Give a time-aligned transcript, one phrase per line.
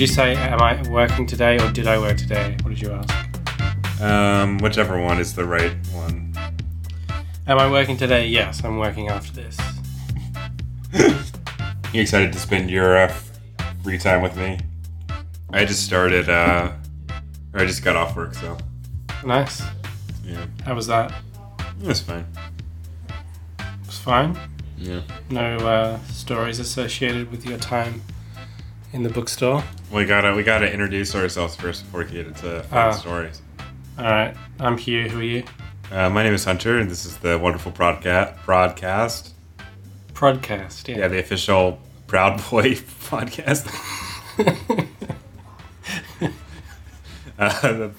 [0.00, 2.56] Did you say, am I working today or did I work today?
[2.62, 4.00] What did you ask?
[4.00, 6.32] Um, whichever one is the right one.
[7.46, 8.26] Am I working today?
[8.26, 9.58] Yes, I'm working after this.
[11.92, 13.14] You excited to spend your uh,
[13.84, 14.60] free time with me?
[15.52, 16.72] I just started, uh,
[17.52, 18.56] or I just got off work, so
[19.22, 19.60] Nice.
[20.24, 21.12] yeah, How was that?
[21.78, 22.24] that's fine.
[23.58, 24.38] It was fine.
[24.78, 25.02] Yeah.
[25.28, 28.00] No uh, stories associated with your time
[28.92, 29.62] in the bookstore.
[29.92, 32.90] We gotta we gotta introduce ourselves first before we get into fun Ah.
[32.92, 33.42] stories.
[33.98, 35.08] All right, I'm Hugh.
[35.08, 35.44] Who are you?
[35.90, 38.44] Uh, my name is Hunter, and this is the wonderful broadcast.
[38.46, 39.34] Broadcast,
[40.14, 40.88] Prodcast.
[40.88, 40.98] Yeah.
[40.98, 42.74] yeah, the official Proud Boy
[43.10, 43.66] podcast.
[47.38, 47.90] uh, the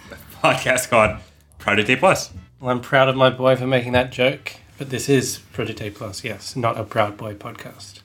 [0.42, 1.18] podcast called
[1.60, 2.32] Project A Plus.
[2.60, 6.24] Well, I'm proud of my boy for making that joke, but this is Project Plus,
[6.24, 8.01] yes, not a Proud Boy podcast.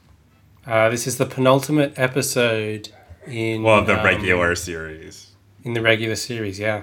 [0.67, 2.89] Uh, this is the penultimate episode
[3.27, 5.28] in Well, the um, regular series.
[5.64, 6.59] in the regular series.
[6.59, 6.83] Yeah,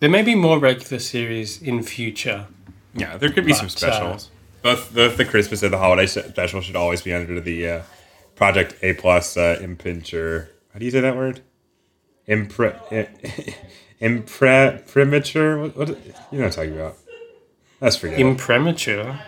[0.00, 2.46] there may be more regular series in future.
[2.94, 4.30] Yeah, there could be some But, uh, specials.
[4.62, 7.82] both, both the Christmas and the holiday special should always be under the uh,
[8.34, 10.50] Project A Plus uh, impinture.
[10.72, 11.42] How do you say that word?
[12.28, 12.74] Impre,
[14.00, 15.58] impre, premature.
[15.60, 15.88] What, what?
[15.88, 16.96] You know what I'm talking about?
[17.80, 18.22] Let's forget it.
[18.26, 19.18] Impremature.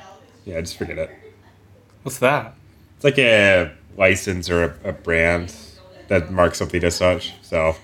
[0.44, 1.10] Yeah, just forget it.
[2.02, 2.54] What's that?
[2.96, 5.54] It's like a license or a, a brand
[6.08, 7.34] that marks something as such.
[7.42, 7.76] So,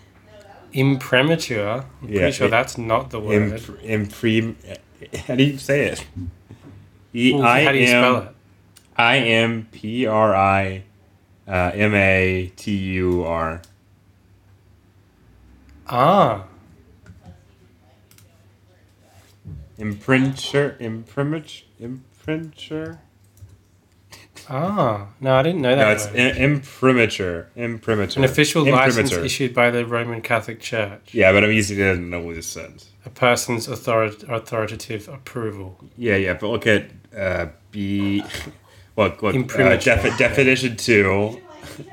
[0.72, 1.84] Impremature.
[2.02, 3.52] I'm Yeah, pretty sure it- that's not the word.
[3.52, 4.54] imp, impre,
[5.26, 6.06] how do you say it?
[7.14, 8.32] E Well, I How do you am- spell it?
[8.98, 10.82] I M P R I
[11.46, 13.60] uh, M A T U R.
[15.88, 16.44] Ah,
[19.78, 22.98] Imprinture, imprimature, imprinture.
[24.50, 25.06] Ah.
[25.20, 25.84] No, I didn't know that.
[25.84, 26.16] No, it's word.
[26.16, 28.22] i- imprimature, imprimature.
[28.22, 31.12] An official license issued by the Roman Catholic Church.
[31.12, 32.90] Yeah, but I'm using it in a loose sense.
[33.04, 35.78] A person's author- authoritative approval.
[35.96, 38.22] Yeah, yeah, but look at uh, B.
[38.96, 39.34] Look, look.
[39.58, 41.40] Uh, defi- definition two,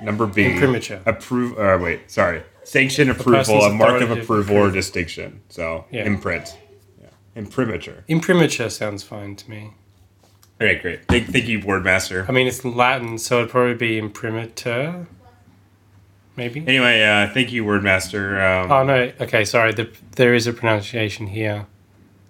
[0.02, 0.46] number B.
[0.46, 1.02] Imprimatur.
[1.06, 1.58] Approve.
[1.58, 2.44] Or wait, sorry.
[2.64, 5.42] Sanction approval, a mark of approval or distinction.
[5.50, 6.06] So Yeah.
[6.06, 6.56] imprint.
[7.02, 8.06] Yeah, imprimatur.
[8.08, 9.74] Imprimatur sounds fine to me.
[10.62, 11.06] All right, great.
[11.08, 12.28] Thank, thank you, Wordmaster.
[12.30, 15.08] I mean, it's Latin, so it'd probably be imprimatur.
[16.36, 16.62] Maybe.
[16.66, 18.64] Anyway, uh, thank you, Wordmaster.
[18.64, 19.12] Um, Oh no.
[19.22, 19.74] Okay, sorry.
[19.74, 21.68] The, there is a pronunciation here.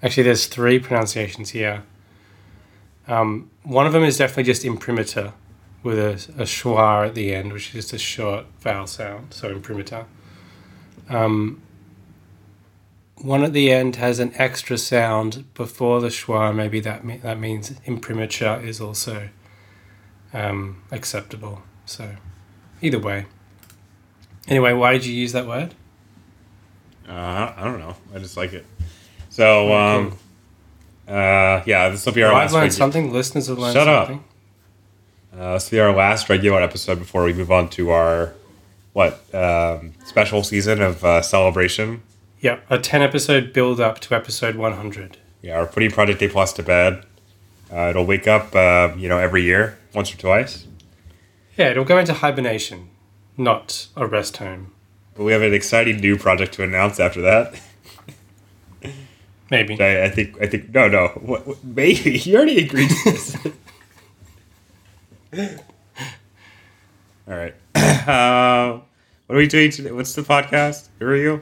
[0.01, 1.83] Actually, there's three pronunciations here.
[3.07, 5.33] Um, one of them is definitely just imprimatur,
[5.83, 9.33] with a, a schwa at the end, which is just a short vowel sound.
[9.33, 10.05] So imprimatur.
[11.09, 11.61] Um,
[13.23, 16.53] one at the end has an extra sound before the schwa.
[16.55, 19.29] Maybe that me- that means imprimatur is also
[20.33, 21.63] um, acceptable.
[21.85, 22.15] So,
[22.81, 23.25] either way.
[24.47, 25.73] Anyway, why did you use that word?
[27.07, 27.95] uh, I don't know.
[28.13, 28.65] I just like it.
[29.29, 30.07] So, Okay.
[30.07, 30.17] um,
[31.07, 32.53] uh, yeah, this will be our Well, I've last.
[32.53, 33.13] learned regu- something.
[33.13, 34.07] Listeners have learned Shut up.
[34.07, 34.23] something.
[35.37, 38.33] Uh, this will be our last regular episode before we move on to our
[38.93, 42.03] what um, special season of uh, celebration.
[42.43, 45.17] Yeah, a 10 episode build up to episode 100.
[45.41, 47.05] Yeah, we're putting Project A Plus to bed.
[47.71, 50.67] Uh, it'll wake up, uh, you know, every year, once or twice.
[51.55, 52.89] Yeah, it'll go into hibernation,
[53.37, 54.73] not a rest home.
[55.15, 57.61] But we have an exciting new project to announce after that.
[59.49, 59.79] Maybe.
[59.79, 60.35] I, I think.
[60.41, 60.73] I think.
[60.73, 61.07] No, no.
[61.21, 63.37] What, what, maybe you already agreed to this.
[67.25, 67.55] All right.
[68.03, 68.81] Uh,
[69.27, 69.91] what are we doing today?
[69.93, 70.89] What's the podcast?
[70.99, 71.41] Who are you?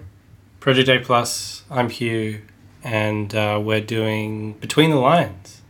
[0.61, 2.43] Project A Plus, I'm Hugh,
[2.83, 5.61] and uh, we're doing Between the Lines.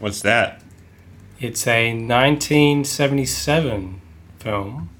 [0.00, 0.60] What's that?
[1.38, 4.00] It's a 1977
[4.40, 4.90] film.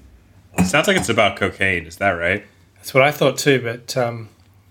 [0.63, 1.85] sounds like it's about cocaine.
[1.85, 2.45] Is that right?
[2.77, 4.29] That's what I thought too, but um,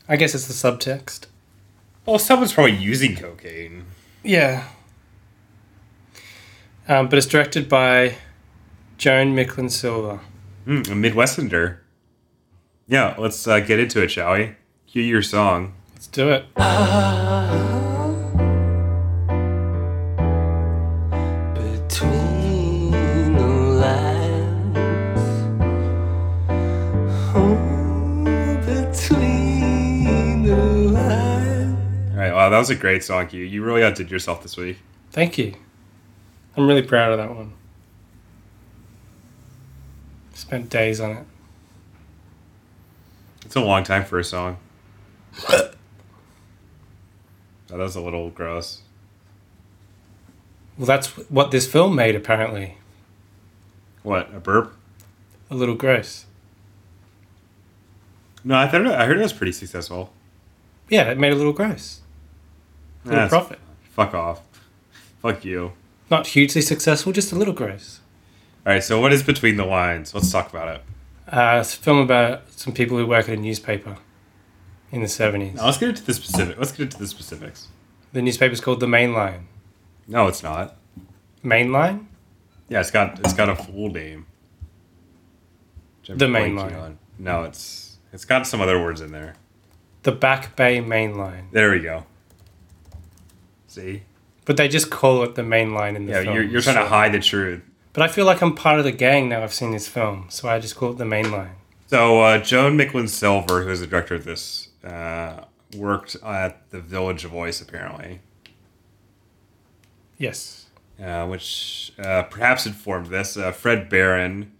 [0.09, 1.27] I guess it's the subtext.
[2.07, 3.85] Well, someone's probably using cocaine.
[4.25, 4.69] Yeah.
[6.89, 8.17] Um, but it's directed by
[8.97, 10.21] Joan Micklin Silver.
[10.67, 11.81] Mm, a Midwesterner.
[12.89, 14.53] Yeah, let's uh, get into it, shall we?
[14.87, 15.75] Cue your song.
[15.95, 16.47] Let's do it.
[21.55, 22.93] Between
[23.35, 23.47] the
[23.83, 24.77] lines,
[27.35, 27.57] oh,
[28.65, 30.57] between the
[30.93, 32.13] lines.
[32.13, 32.33] All right.
[32.33, 33.43] Wow, that was a great song, Q.
[33.43, 34.79] You really outdid yourself this week.
[35.11, 35.55] Thank you.
[36.57, 37.53] I'm really proud of that one.
[40.35, 41.27] Spent days on it.
[43.47, 44.57] It's a long time for a song.
[45.49, 45.73] That
[47.79, 48.83] was a little gross.
[50.77, 52.79] Well, that's what this film made, apparently.
[54.03, 54.75] What, a burp?
[55.49, 56.27] a little gross.
[58.43, 60.13] No, I thought I heard it was pretty successful.
[60.89, 62.01] Yeah, it made a little gross.
[63.05, 63.61] A little That's- profit.
[63.93, 64.43] Fuck off.
[65.23, 65.73] Fuck you.
[66.11, 68.01] Not hugely successful, just a little gross.
[68.67, 70.15] All right, so what is between the lines?
[70.15, 70.83] Let's talk about it.
[71.29, 73.97] Uh, it's a film about some people who work at a newspaper
[74.93, 75.55] in the 70s.
[75.55, 76.57] Now, let's get into the specific.
[76.59, 77.69] Let's get into the specifics.
[78.13, 79.49] The newspaper's called The Main Line.
[80.07, 80.77] No, it's not.
[81.43, 82.09] Main Line?
[82.69, 84.27] Yeah, it's got it's got a full name.
[86.09, 86.75] The main line.
[86.75, 86.99] on.
[87.19, 89.35] No, it's it's got some other words in there.
[90.05, 91.49] The Back Bay Main Line.
[91.53, 92.07] There we go.
[93.67, 94.03] See?
[94.45, 96.35] But they just call it the main line in the Yeah, film.
[96.35, 97.63] you're, you're trying to hide the truth.
[97.97, 100.51] But I feel like I'm part of the gang now I've seen this film, so
[100.51, 101.53] I just call it the main line.
[101.87, 105.45] So uh, Joan Micklin Silver, who is the director of this, uh,
[105.75, 108.21] worked at the Village Voice apparently,
[110.19, 110.67] Yes.
[111.03, 113.35] uh, which uh, perhaps informed this.
[113.35, 114.53] Uh, Fred Barron,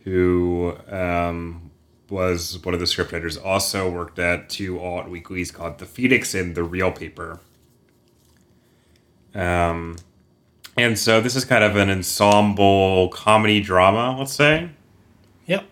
[0.00, 1.70] who um,
[2.10, 6.54] was one of the scriptwriters, also worked at two alt weeklies called The Phoenix and
[6.54, 7.40] The Real Paper.
[9.34, 9.96] Um,
[10.76, 14.70] and so this is kind of an ensemble comedy drama, let's say.
[15.46, 15.66] Yep.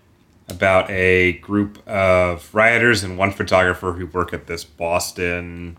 [0.49, 5.79] about a group of rioters and one photographer who work at this Boston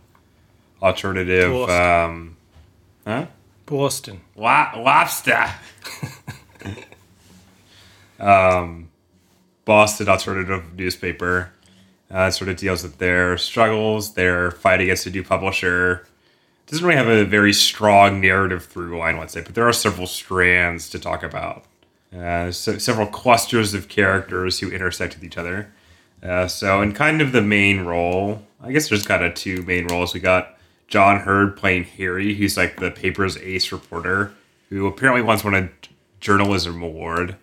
[0.82, 1.52] alternative.
[1.52, 2.04] Boston.
[2.04, 2.38] Um,
[3.06, 3.26] huh?
[3.66, 4.22] Boston.
[4.36, 5.46] Wa- lobster.
[8.20, 8.90] um,
[9.66, 11.52] Boston alternative newspaper.
[12.12, 16.06] Uh, sort of deals with their struggles, their fight against a new publisher.
[16.74, 20.08] Doesn't really have a very strong narrative through line, let's say, but there are several
[20.08, 21.66] strands to talk about.
[22.12, 25.72] Uh, so several clusters of characters who intersect with each other.
[26.24, 29.86] Uh, so, in kind of the main role, I guess there's kind of two main
[29.86, 30.16] roles.
[30.16, 34.34] We got John Heard playing Harry, who's like the paper's ace reporter,
[34.70, 35.70] who apparently once won a
[36.22, 37.36] journalism award,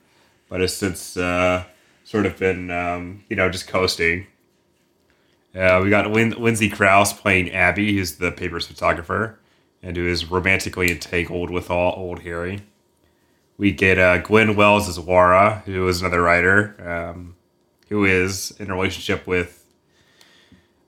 [0.49, 1.62] but has since uh,
[2.03, 4.27] sort of been, um, you know, just coasting.
[5.55, 9.38] Uh, we got Lin- Lindsay Crouse playing Abby, who's the paper's photographer,
[9.82, 12.62] and who is romantically entangled with all old Harry.
[13.58, 17.35] We get uh, Gwen Welles as Laura, who is another writer, um,
[17.88, 19.67] who is in a relationship with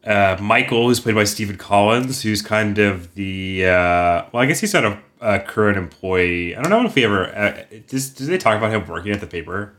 [0.04, 4.60] uh, Michael, who's played by Stephen Collins, who's kind of the uh, well, I guess
[4.60, 6.56] he's not a, a current employee.
[6.56, 7.64] I don't know if he ever uh.
[7.88, 9.74] Does they talk about him working at the paper?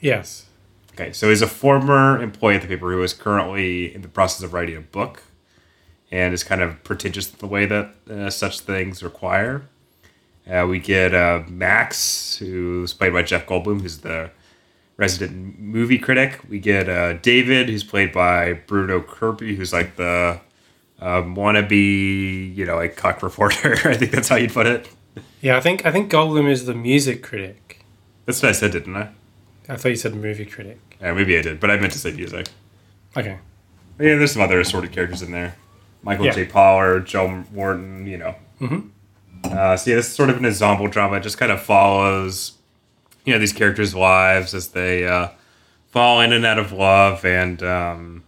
[0.00, 0.46] Yes.
[0.94, 4.42] Okay, so he's a former employee at the paper who is currently in the process
[4.42, 5.22] of writing a book,
[6.10, 9.62] and is kind of pretentious in the way that uh, such things require.
[10.50, 14.30] Uh, we get uh, Max, who's played by Jeff Goldblum, who's the
[14.96, 16.40] resident movie critic.
[16.48, 20.40] We get uh, David, who's played by Bruno Kirby, who's like the
[21.00, 23.74] um, wannabe, you know, like cock reporter.
[23.88, 24.88] I think that's how you'd put it.
[25.40, 27.84] Yeah, I think I think Goldblum is the music critic.
[28.26, 29.08] That's what I said, didn't I?
[29.72, 30.78] I thought you said movie critic.
[31.00, 32.48] Yeah, maybe I did, but I meant to say music.
[33.16, 33.38] Okay.
[33.98, 35.54] Yeah, there's some other assorted characters in there.
[36.02, 36.32] Michael Yeah.
[36.32, 36.44] J.
[36.46, 38.34] Pollard, Joe Morton, you know.
[38.60, 38.90] Mhm.
[39.44, 41.16] Uh, so yeah, this is sort of an ensemble drama.
[41.16, 42.52] It just kind of follows,
[43.24, 45.28] you know, these characters' lives as they uh,
[45.90, 48.24] fall in and out of love and, um,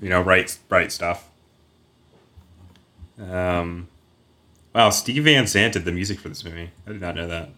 [0.00, 1.28] you know, write write stuff.
[3.18, 3.88] Um,
[4.74, 6.70] wow, Steve Van Zandt did the music for this movie.
[6.86, 7.50] I did not know that.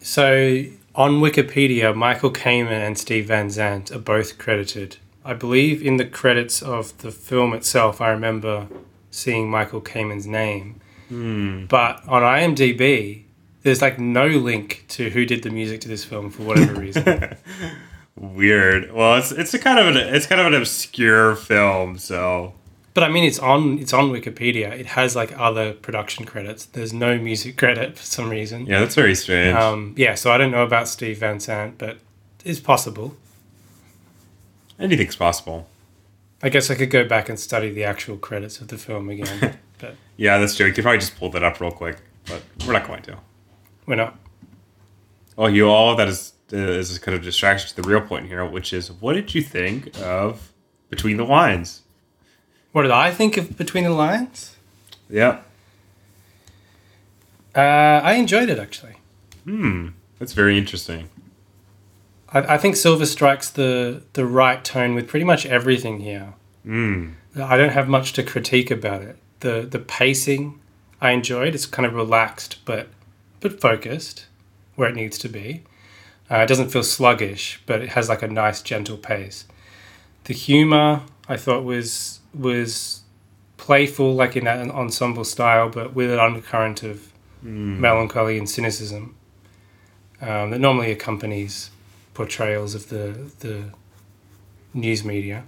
[0.00, 4.96] So on Wikipedia, Michael Kamen and Steve Van Zandt are both credited.
[5.24, 8.68] I believe in the credits of the film itself, I remember
[9.10, 10.80] seeing Michael Kamen's name.
[11.08, 11.66] Hmm.
[11.66, 13.24] But on IMDb,
[13.62, 17.36] there's like no link to who did the music to this film for whatever reason.
[18.16, 18.92] Weird.
[18.92, 22.54] Well, it's it's a kind of an it's kind of an obscure film, so
[22.94, 24.70] but I mean, it's on it's on Wikipedia.
[24.72, 26.64] It has like other production credits.
[26.66, 28.66] There's no music credit for some reason.
[28.66, 29.56] yeah, that's very strange.
[29.56, 31.98] Um, yeah, so I don't know about Steve Van Zandt, but
[32.44, 33.16] it's possible.
[34.78, 35.68] Anything's possible.
[36.42, 39.58] I guess I could go back and study the actual credits of the film again,
[39.78, 40.66] but Yeah, that's true.
[40.66, 43.18] You could probably just pull that up real quick, but we're not going to.
[43.86, 44.18] we're not.
[45.36, 48.44] Well, you all that is uh, is kind of distraction to the real point here,
[48.44, 50.52] which is what did you think of
[50.88, 51.79] Between the Lines?
[52.72, 54.56] What did I think of Between the Lines?
[55.08, 55.40] Yeah.
[57.54, 58.96] Uh, I enjoyed it actually.
[59.44, 59.88] Hmm.
[60.18, 61.08] That's very interesting.
[62.32, 66.34] I, I think Silver strikes the the right tone with pretty much everything here.
[66.62, 67.10] Hmm.
[67.36, 69.16] I don't have much to critique about it.
[69.40, 70.60] the The pacing
[71.00, 71.54] I enjoyed.
[71.54, 72.88] It's kind of relaxed, but
[73.40, 74.26] but focused
[74.76, 75.62] where it needs to be.
[76.30, 79.46] Uh, it doesn't feel sluggish, but it has like a nice gentle pace.
[80.24, 83.02] The humor I thought was was
[83.56, 89.14] playful, like in that ensemble style, but with an undercurrent of melancholy and cynicism.
[90.20, 91.70] um, that normally accompanies
[92.14, 93.64] portrayals of the the
[94.74, 95.44] news media,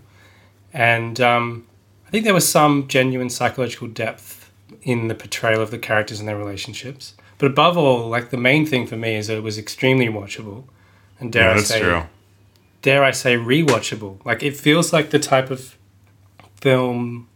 [0.73, 1.67] and um,
[2.07, 4.51] I think there was some genuine psychological depth
[4.83, 7.15] in the portrayal of the characters and their relationships.
[7.39, 10.65] But above all, like the main thing for me is that it was extremely watchable,
[11.21, 12.03] and dare Yeah, I say, true.
[12.81, 14.25] dare I say, rewatchable.
[14.25, 15.77] Like it feels like the type of
[16.63, 17.29] film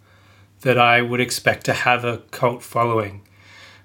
[0.63, 3.23] that I would expect to have a cult following.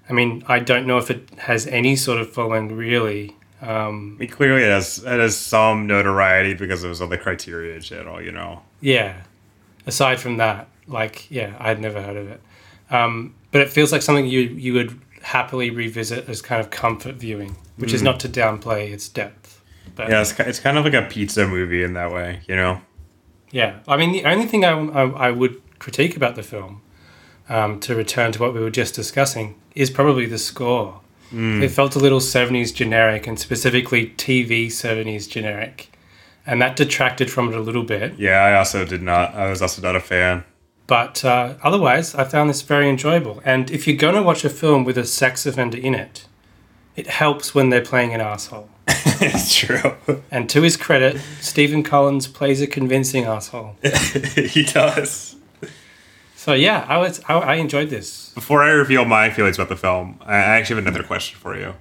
[0.08, 3.36] I mean, I don't know if it has any sort of following really.
[3.60, 7.18] Um, I mean, clearly it has it has some notoriety because it was on the
[7.18, 8.62] Criterion channel, you know.
[8.80, 9.22] yeah.
[9.84, 12.40] Aside from that, like, yeah, I'd never heard of it.
[12.88, 17.16] Um, but it feels like something you you would happily revisit as kind of comfort
[17.16, 19.60] viewing, which is not to downplay its depth.
[19.96, 22.80] But Yeah, it's, it's kind of like a pizza movie in that way, you know.
[23.52, 26.82] Yeah, I mean, the only thing I, I, I would critique about the film,
[27.48, 31.00] um, to return to what we were just discussing, is probably the score.
[31.34, 35.90] It felt a little 70s generic and specifically TV 70s generic.
[36.44, 38.18] And that detracted from it a little bit.
[38.18, 39.34] Yeah, I also did not.
[39.34, 40.44] I was also not a fan.
[40.86, 43.40] But uh, otherwise, I found this very enjoyable.
[43.46, 46.26] And if you're going to watch a film with a sex offender in it,
[46.96, 48.68] it helps when they're playing an asshole.
[48.86, 49.96] It's true.
[50.30, 53.76] And to his credit, Stephen Collins plays a convincing asshole.
[54.34, 55.36] he does.
[56.36, 58.30] So yeah, I was I, I enjoyed this.
[58.34, 61.74] Before I reveal my feelings about the film, I actually have another question for you.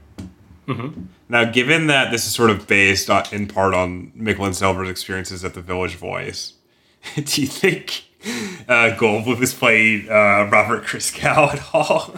[0.67, 1.01] Mm-hmm.
[1.29, 5.43] Now, given that this is sort of based on, in part on Micklin Silver's experiences
[5.43, 6.53] at the Village Voice,
[7.15, 12.13] do you think uh, Goldblum has played uh, Robert Christgau at all?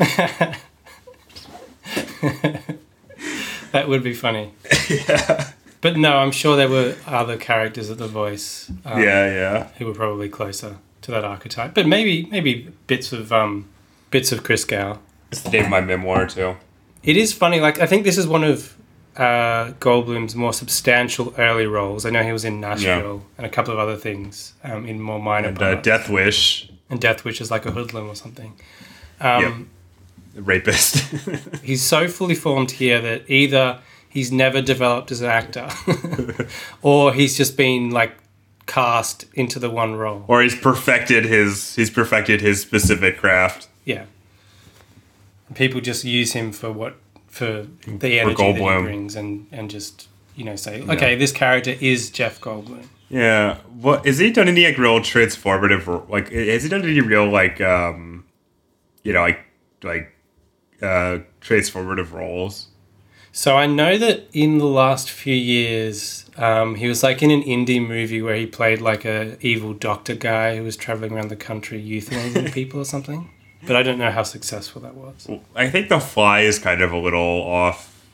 [3.73, 4.53] That would be funny.
[5.83, 9.67] But no, I'm sure there were other characters at the voice um, yeah, yeah.
[9.77, 11.73] who were probably closer to that archetype.
[11.73, 13.67] But maybe maybe bits of um,
[14.09, 14.99] bits of Christgau.
[15.29, 16.55] It's the name of my memoir too.
[17.03, 17.59] It is funny.
[17.59, 18.77] Like I think this is one of
[19.17, 22.05] uh, Goldblum's more substantial early roles.
[22.05, 25.21] I know he was in Nashville and a couple of other things um, in more
[25.21, 25.75] minor And uh.
[25.81, 28.53] Death Wish, and Death Wish is like a hoodlum or something.
[29.19, 29.69] Um,
[30.35, 30.97] rapist.
[31.63, 35.69] He's so fully formed here that either he's never developed as an actor,
[36.81, 38.15] or he's just been like
[38.65, 40.23] cast into the one role.
[40.27, 43.67] or he's perfected his he's perfected his specific craft.
[43.85, 44.05] Yeah.
[45.55, 46.95] People just use him for what
[47.27, 48.77] for the energy that Goldblum.
[48.77, 52.85] he brings, and and just you know say, okay, this character is Jeff Goldblum.
[53.09, 53.57] Yeah.
[53.79, 57.61] What is he done any like real transformative like has he done any real like
[57.61, 58.25] um
[59.03, 59.39] you know like
[59.83, 60.12] like
[60.83, 62.67] uh transformative roles?
[63.35, 67.41] So I know that in the last few years, um, he was like in an
[67.41, 71.35] indie movie where he played like a evil doctor guy who was traveling around the
[71.35, 73.31] country euthanizing people or something.
[73.65, 75.27] But I don't know how successful that was.
[75.55, 78.05] I think The Fly is kind of a little off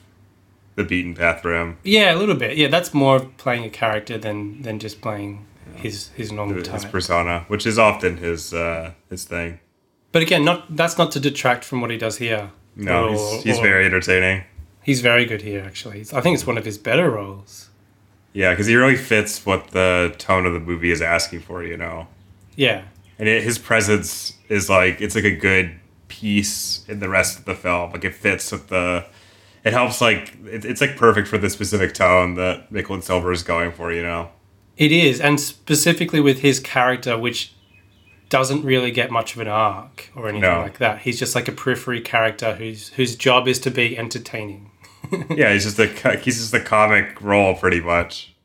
[0.76, 1.78] the beaten path for him.
[1.84, 2.56] Yeah, a little bit.
[2.56, 5.46] Yeah, that's more of playing a character than than just playing
[5.76, 6.92] his his normal His type.
[6.92, 9.60] persona, which is often his uh his thing.
[10.14, 12.52] But again, not that's not to detract from what he does here.
[12.76, 14.44] No, Or- he's, he's or- very entertaining.
[14.84, 15.64] he's very good here.
[15.66, 17.70] Actually, I think it's one of his better roles.
[18.34, 21.76] Yeah, because he really fits what the tone of the movie is asking for, you
[21.78, 22.08] know.
[22.56, 22.84] Yeah,
[23.18, 27.46] And it, his presence is like it's like a good piece in the rest of
[27.46, 27.92] the film.
[27.92, 29.06] Like it fits with the.
[29.64, 33.44] It helps like it, it's like perfect for the specific tone that Micklin Silver is
[33.44, 34.30] going for, you know.
[34.78, 37.54] it is, and specifically with his character, which
[38.30, 40.62] doesn't really get much of an arc or anything No.
[40.62, 41.00] like that.
[41.00, 44.72] He's just like a periphery character whose whose job is to be entertaining.
[45.30, 48.36] yeah, he's just a he's just a comic role pretty much.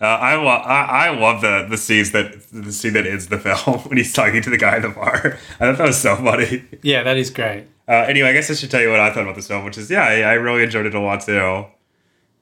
[0.00, 3.38] Uh, I, lo- I I love the the scenes that the scene that ends the
[3.38, 5.38] film when he's talking to the guy in the bar.
[5.60, 6.64] I thought that was so funny.
[6.82, 7.66] Yeah, that is great.
[7.86, 9.78] Uh, anyway, I guess I should tell you what I thought about this film, which
[9.78, 11.66] is yeah, I, I really enjoyed it a lot too.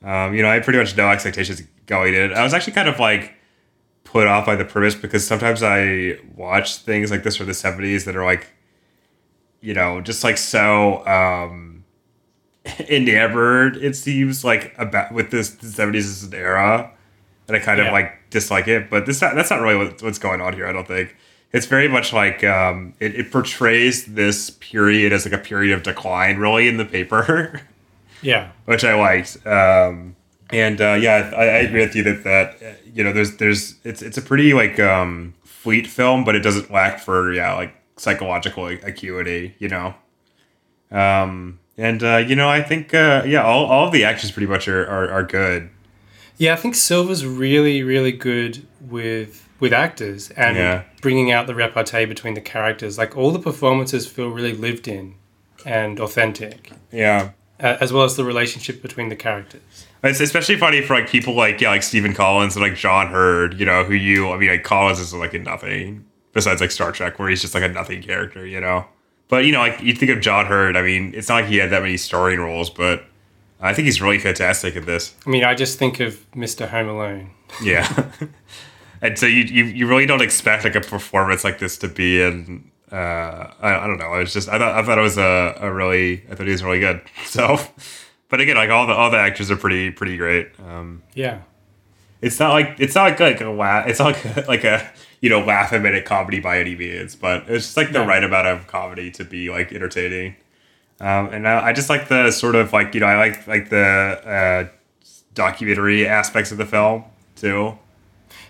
[0.02, 2.32] Um, you know, I had pretty much no expectations going in.
[2.32, 3.34] I was actually kind of like
[4.12, 8.04] put off by the premise because sometimes I watch things like this from the seventies
[8.04, 8.46] that are like,
[9.62, 11.84] you know, just like so um,
[12.88, 13.76] enamored.
[13.76, 16.90] It seems like about with this the seventies as an era,
[17.48, 17.86] and I kind Yeah.
[17.86, 18.90] of like dislike it.
[18.90, 20.66] But this that's not really what, what's going on here.
[20.66, 21.16] I don't think
[21.52, 25.82] it's very much like um, it, it portrays this period as like a period of
[25.82, 27.60] decline, really, in the paper.
[28.24, 29.44] Yeah, which I liked.
[29.44, 30.14] Um,
[30.52, 34.02] and uh, yeah, I, I agree with you that that you know there's there's it's
[34.02, 38.66] it's a pretty like um, fleet film, but it doesn't lack for yeah like psychological
[38.66, 39.94] acuity, you know.
[40.90, 44.46] Um, and uh, you know, I think uh, yeah, all, all of the actors pretty
[44.46, 45.70] much are, are, are good.
[46.36, 46.52] yeah.
[46.52, 50.82] I think Silver's really really good with with actors and Yeah.
[51.00, 52.98] bringing out the repartee between the characters.
[52.98, 55.14] Like all the performances feel really lived in
[55.64, 56.72] and authentic.
[56.90, 57.30] Yeah,
[57.60, 59.86] uh, as well as the relationship between the characters.
[60.02, 63.58] It's especially funny for like people like yeah, like Stephen Collins and like John Heard,
[63.60, 66.92] you know, who you I mean like Collins is like a nothing besides like Star
[66.92, 68.86] Trek, where he's just like a nothing character, you know.
[69.28, 71.56] But you know, like you think of John Heard, I mean, it's not like he
[71.56, 73.04] had that many starring roles, but
[73.60, 75.14] I think he's really fantastic at this.
[75.24, 76.68] I mean, I just think of Mr.
[76.68, 77.30] Home Alone.
[77.62, 78.10] Yeah.
[79.02, 82.20] and so you, you you really don't expect like a performance like this to be
[82.20, 82.94] in uh
[83.60, 84.12] I, I don't know.
[84.12, 86.52] I was just I thought I thought it was a, a really I thought he
[86.52, 87.00] was really good.
[87.24, 87.58] So
[88.32, 90.48] but again, like all the all the actors are pretty pretty great.
[90.66, 91.38] Um Yeah.
[92.20, 95.30] it's not like it's not like, like a laugh it's not like, like a you
[95.30, 98.06] know laugh a minute comedy by any means, but it's just like the No.
[98.06, 100.34] right amount of comedy to be like entertaining.
[101.00, 103.68] Um, and I, I just like the sort of like you know I like like
[103.70, 103.78] the
[104.36, 104.68] uh,
[105.34, 107.04] documentary aspects of the film
[107.36, 107.78] too.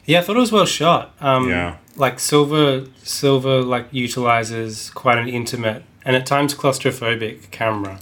[0.05, 1.15] Yeah, I thought it was well shot.
[1.21, 1.77] Um, Yeah.
[1.97, 7.99] Like Silver, Silver like utilizes quite an intimate and at times claustrophobic camera,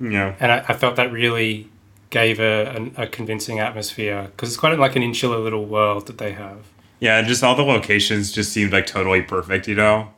[0.00, 1.68] Yeah, and I, I felt that really
[2.10, 6.18] gave a, a, a convincing atmosphere because it's quite like an insular little world that
[6.18, 6.66] they have.
[7.00, 10.10] yeah, and just all the locations just seemed like totally perfect, you know.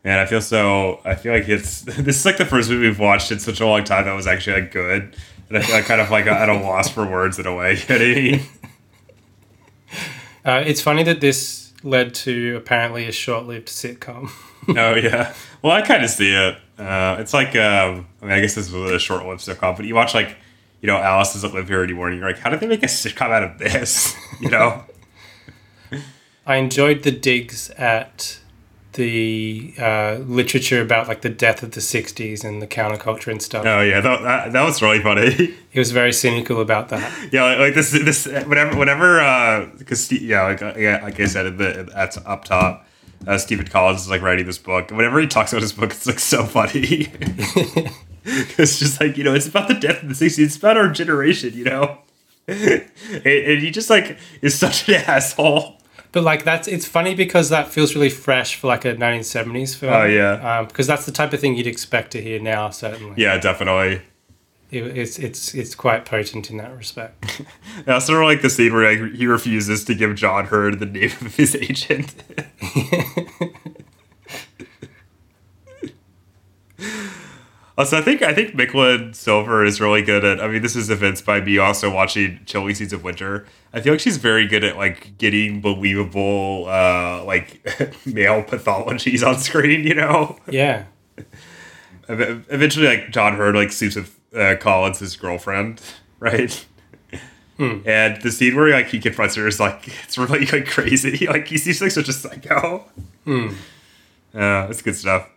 [0.03, 0.99] Man, I feel so.
[1.05, 3.65] I feel like it's this is like the first movie we've watched in such a
[3.65, 5.15] long time that was actually like good,
[5.49, 7.73] and I feel like kind of like at a loss for words in a way.
[7.73, 8.41] You know what I mean?
[10.43, 14.29] Uh, it's funny that this led to apparently a short-lived sitcom.
[14.67, 15.33] Oh yeah.
[15.61, 16.57] Well, I kind of see it.
[16.77, 19.95] Uh, it's like um, I mean, I guess this was a short-lived sitcom, but you
[19.95, 20.35] watch like,
[20.81, 22.87] you know, Alice doesn't live here anymore, and you're like, how did they make a
[22.87, 24.15] sitcom out of this?
[24.41, 24.83] You know?
[26.45, 28.39] I enjoyed the digs at
[28.93, 33.65] the uh, literature about like the death of the '60s and the counterculture and stuff.
[33.65, 35.55] oh yeah, that, that, that was really funny.
[35.75, 37.29] He was very cynical about that.
[37.33, 41.45] yeah, like, like this this whenever whenever because yeah, like uh, yeah, like I said
[41.45, 42.84] at the at up top.
[43.27, 44.91] Uh, Stephen Collins is like writing this book.
[44.91, 47.07] Whenever he talks about his book, it's like so funny.
[48.23, 50.39] it's just like you know, it's about the death of the '60s.
[50.39, 51.99] It's about our generation, you know.
[52.47, 52.85] and,
[53.25, 55.77] and he just like is such an asshole.
[56.11, 59.93] But like that's it's funny because that feels really fresh for like a 1970s film.
[59.93, 60.59] Oh, yeah.
[60.59, 62.69] um, because that's the type of thing you'd expect to hear now.
[62.69, 64.01] Certainly, Yeah, definitely.
[64.71, 67.41] It- it's it's it's quite potent in that respect.
[67.87, 70.85] I also really like the scene where like, he refuses to give John Heard the
[70.85, 72.13] name of his agent.
[77.77, 80.41] also, I think I think Micklin Silver is really good at.
[80.41, 83.45] I mean, this is evinced by me also watching Chilly Scenes of Winter.
[83.73, 87.61] I feel like she's very good at like getting believable uh, like
[88.05, 89.85] male pathologies on screen.
[89.85, 90.37] You know.
[90.49, 90.85] yeah,
[92.07, 95.81] eventually like John Heard like sleeps with uh, Collins, his girlfriend,
[96.19, 96.65] right?
[97.57, 101.25] And the scene where like he confronts her is like it's really like crazy.
[101.29, 102.83] Like he seems like such a psycho.
[103.25, 105.29] Yeah, it's good stuff.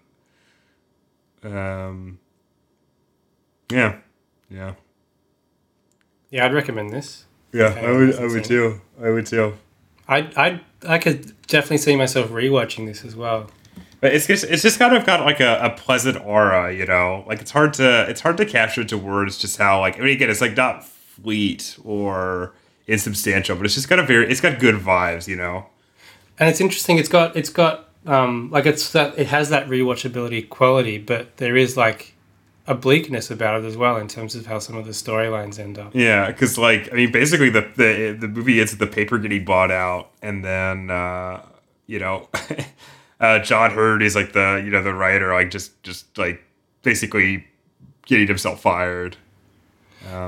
[1.45, 2.19] Um,
[3.71, 3.99] yeah,
[4.51, 4.75] yeah,
[6.31, 6.45] yeah.
[6.47, 7.25] I'd recommend this.
[7.53, 7.75] yeah.
[7.81, 8.81] I would, I would too.
[9.01, 9.55] I would too.
[10.09, 13.49] I I I could definitely see myself rewatching this as well.
[14.01, 17.25] But it's just it's just kind of got like a, a pleasant aura, you know.
[17.27, 20.11] Like it's hard to it's hard to capture to words just how like I mean
[20.15, 22.55] again it's like not fleet or
[22.87, 25.67] insubstantial, but it's just got a very it's got good vibes, you know.
[26.39, 26.99] And it's interesting.
[26.99, 31.57] It's got it's got um like it's that it has that rewatchability quality, but there
[31.57, 32.15] is like
[32.69, 35.79] a bleakness about it as well in terms of how some of the storylines end
[35.79, 35.95] up.
[35.95, 39.45] Yeah, because like I mean, basically the the the movie ends with the paper getting
[39.45, 41.43] bought out, and then uh,
[41.87, 42.29] you know,
[43.21, 46.43] uh, John Heard is like the you know the writer, like just just like
[46.83, 47.47] basically
[48.07, 49.17] getting himself fired.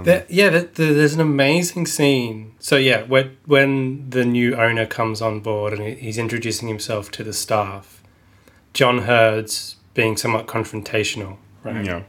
[0.02, 2.54] There- yeah, that the, there's an amazing scene.
[2.58, 7.24] So yeah, when when the new owner comes on board and he's introducing himself to
[7.24, 8.02] the staff,
[8.74, 11.84] John Heard's being somewhat confrontational, right?
[11.84, 12.02] Yeah,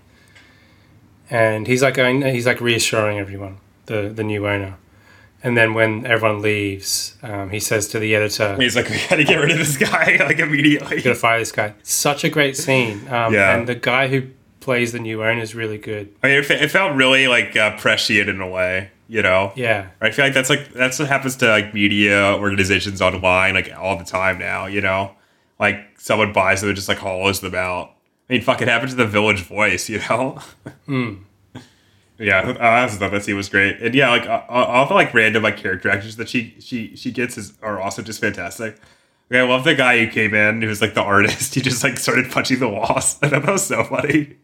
[1.30, 4.78] And he's like going, he's like reassuring everyone, the the new owner.
[5.44, 9.24] And then when everyone leaves, um, he says to the editor, he's like, we gotta
[9.24, 11.02] get rid of this guy like immediately.
[11.02, 13.08] "Gotta fire this guy." Such a great scene.
[13.10, 13.56] Um, Yeah.
[13.58, 14.28] And the guy who
[14.60, 16.14] plays the new owner is really good.
[16.22, 19.52] I mean, it, it felt really like uh, prescient in a way, you know.
[19.56, 19.88] Yeah.
[20.00, 23.98] I feel like that's like that's what happens to like media organizations online like all
[23.98, 24.68] the time now.
[24.68, 25.16] You know,
[25.60, 27.96] like someone buys them and just like hollows them out.
[28.30, 29.90] I mean, fuck, it happened to the Village Voice.
[29.90, 30.40] You know.
[32.22, 35.14] Yeah, I also thought that scene was great, and yeah, like uh, all the like
[35.14, 38.80] random like character actors that she she she gets is are also just fantastic.
[39.30, 41.56] Like, I love the guy who came in who was like the artist.
[41.56, 43.18] He just like started punching the walls.
[43.24, 44.36] I thought that was so funny.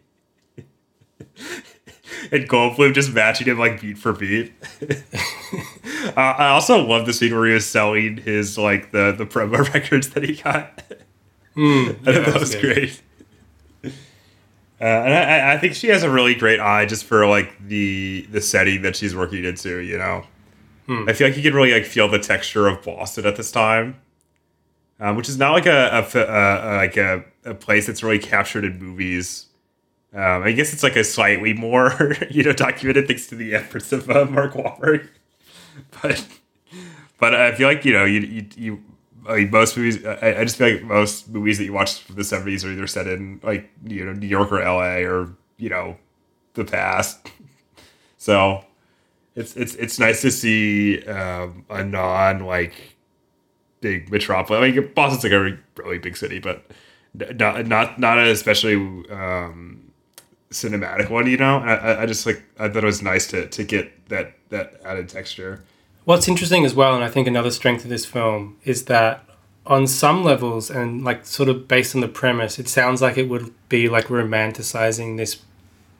[2.32, 4.54] and Goldblum just matching him like beat for beat.
[4.82, 9.72] uh, I also love the scene where he was selling his like the the promo
[9.74, 10.84] records that he got.
[11.56, 12.62] I thought that was good.
[12.76, 13.02] great.
[14.80, 18.28] Uh, and I, I think she has a really great eye just for like the
[18.32, 19.80] the setting that she's working into.
[19.80, 20.24] You know,
[21.08, 24.00] I feel like you can really like feel the texture of Boston at this time,
[25.00, 28.20] um, which is not like a, a, uh, uh, like a, a place that's really
[28.20, 29.48] captured in movies.
[30.14, 33.92] Um, I guess it's like a slightly more you know documented thanks to the efforts
[33.92, 35.10] of uh, Mark Wahlberg,
[36.02, 36.24] but
[37.20, 38.84] but I feel like you know you you, you
[39.28, 40.06] Mean, most movies.
[40.06, 42.88] I, I just feel like most movies that you watch from the seventies are either
[42.88, 45.04] set in like you know New York or L.A.
[45.06, 45.98] or you know
[46.54, 47.30] the past.
[48.20, 48.66] So
[49.36, 52.96] it's it's it's nice to see um, a non like
[53.82, 54.62] big metropolis.
[54.62, 56.66] I mean, Boston's like a really, really big city, but
[57.14, 58.76] not not not an especially
[59.12, 59.92] um,
[60.52, 61.28] cinematic one.
[61.28, 64.34] You know, I- I just like I thought it was nice to to get that
[64.50, 65.64] that added texture.
[66.08, 69.26] What's interesting as well, and I think another strength of this film is that
[69.66, 73.28] on some levels and like sort of based on the premise, it sounds like it
[73.28, 75.42] would be like romanticizing this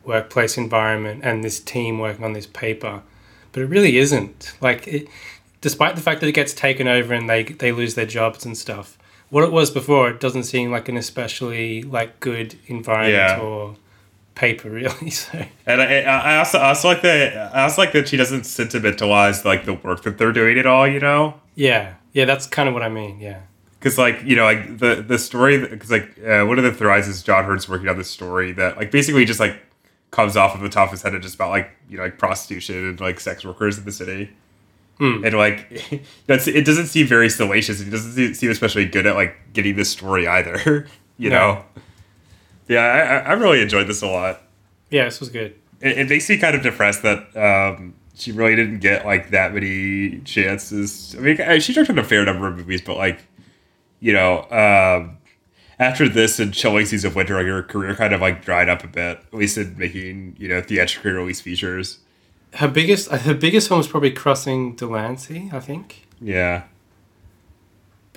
[0.06, 3.02] workplace environment and this team working on this paper,
[3.52, 4.54] but it really isn't.
[4.62, 5.10] Like it,
[5.60, 8.58] despite the fact that it gets taken over and they they lose their jobs and
[8.58, 8.98] stuff.
[9.30, 13.42] What it was before, it doesn't seem like an especially like good environment Yeah.
[13.42, 13.76] or
[14.38, 15.10] paper, really.
[15.10, 18.46] So And I, I also I also like that I also like that she doesn't
[18.46, 20.88] sentimentalize like the work that they're doing at all.
[20.88, 23.20] You know, yeah, yeah, that's kind of what I mean.
[23.20, 23.42] Yeah.
[23.80, 27.08] because like you know like the the story because like uh, one of the threads
[27.08, 29.60] is John Heard's working on this story that like basically just like
[30.12, 32.18] comes off of the top of his head and just about like you know like
[32.18, 34.30] prostitution and like sex workers in the city.
[35.00, 36.66] And like, that's it.
[36.66, 37.80] Doesn't seem very salacious.
[37.82, 40.88] It doesn't seem especially good at like getting this story either.
[41.20, 41.38] You No.
[41.54, 41.64] know.
[42.68, 44.42] Yeah, I, I- really enjoyed this a lot.
[44.90, 45.56] Yeah, this was good.
[45.82, 49.54] it, it makes me kind of depressed that um, she really didn't get like that
[49.54, 51.16] many chances.
[51.18, 53.20] I mean, she directed a fair number of movies, but like,
[54.00, 55.18] you know, um,
[55.80, 58.88] after this and Chilly Scenes of Winter, her career kind of like dried up a
[58.88, 59.20] bit.
[59.20, 62.00] At least in making you know theatrically released features.
[62.54, 66.08] Her biggest her biggest one was probably Crossing Delancey, I think.
[66.22, 66.64] Yeah,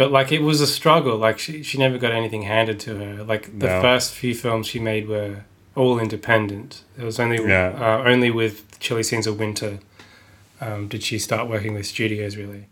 [0.00, 1.18] But like it was a struggle.
[1.18, 3.22] Like she she never got anything handed to her.
[3.22, 3.82] Like the No.
[3.82, 5.44] first few films she made were
[5.76, 6.84] all independent.
[6.98, 7.74] It was only Yeah.
[7.78, 9.78] uh, only with Chilly Scenes of Winter
[10.58, 12.64] um, did she start working with studios really.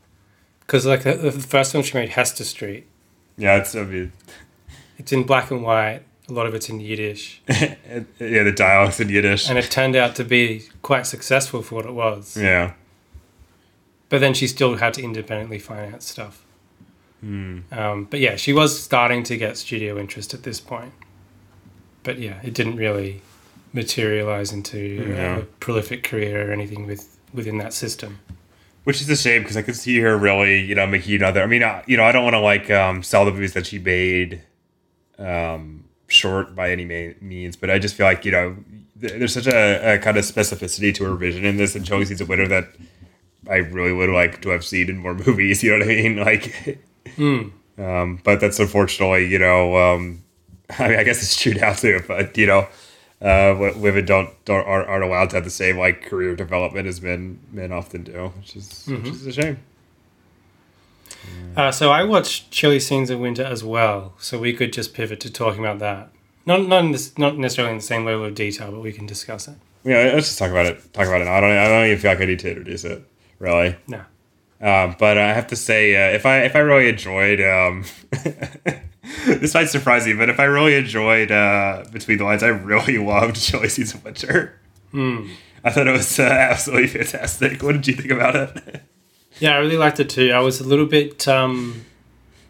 [0.60, 2.86] Because like the, the first film she made, Hester Street,
[3.36, 3.56] yeah.
[3.58, 4.12] It's I mean,
[4.96, 6.00] it's in black and white.
[6.30, 7.74] A lot of it's in Yiddish, yeah,
[8.18, 9.50] the dialogues in Yiddish.
[9.50, 12.38] and it turned out to be quite successful for what it was.
[12.38, 12.72] yeah,
[14.08, 16.42] But then she still had to independently finance stuff.
[17.20, 17.60] Hmm.
[17.72, 20.92] Um, but yeah, she was starting to get studio interest at this point.
[22.04, 23.22] But yeah, it didn't really
[23.72, 25.38] materialize into Yeah.
[25.38, 28.18] a prolific career or anything with within that system.
[28.84, 31.42] which is a shame because I could see her really, you know, making another.
[31.42, 33.66] I mean, uh, you know, I don't want to like um, sell the movies that
[33.66, 34.40] she made
[35.18, 36.84] um, short by any
[37.20, 38.56] means, but I just feel like you know,
[39.00, 42.04] th- there's such a, a kind of specificity to her vision in this, and Chilly
[42.06, 42.68] Scenes of Winter that
[43.50, 45.62] I really would like to have seen in more movies.
[45.62, 46.16] You know what I mean?
[46.16, 46.78] Like,
[47.16, 50.22] um, but that's unfortunately, you know, um,
[50.78, 52.02] I mean, I guess it's true now too.
[52.06, 52.68] But you know,
[53.20, 57.00] uh, women don't, don't aren't, aren't allowed to have the same like career development as
[57.00, 59.58] men men often do, which is which is a shame.
[61.56, 65.20] Uh, so I watched Chilly Scenes of Winter as well, so we could just pivot
[65.20, 66.10] to talking about that.
[66.46, 69.06] Not not in this, not necessarily in the same level of detail, but we can
[69.06, 69.56] discuss it.
[69.84, 70.92] Yeah, let's just talk about it.
[70.92, 71.24] Talk about it.
[71.24, 71.34] Now.
[71.34, 71.50] I don't.
[71.50, 73.04] I don't even feel like I need to introduce it.
[73.38, 73.76] Really.
[73.86, 74.02] No.
[74.60, 77.84] Um, but I have to say, uh, if I if I really enjoyed, um,
[79.26, 82.98] this might surprise you, but if I really enjoyed uh, Between the Lines, I really
[83.12, 84.58] loved Chilly Scenes of Winter.
[84.94, 87.62] I thought it was uh, absolutely fantastic.
[87.62, 88.82] What did you think about it?
[89.38, 90.32] Yeah, I really liked it too.
[90.32, 91.28] I was a little bit.
[91.28, 91.84] Um,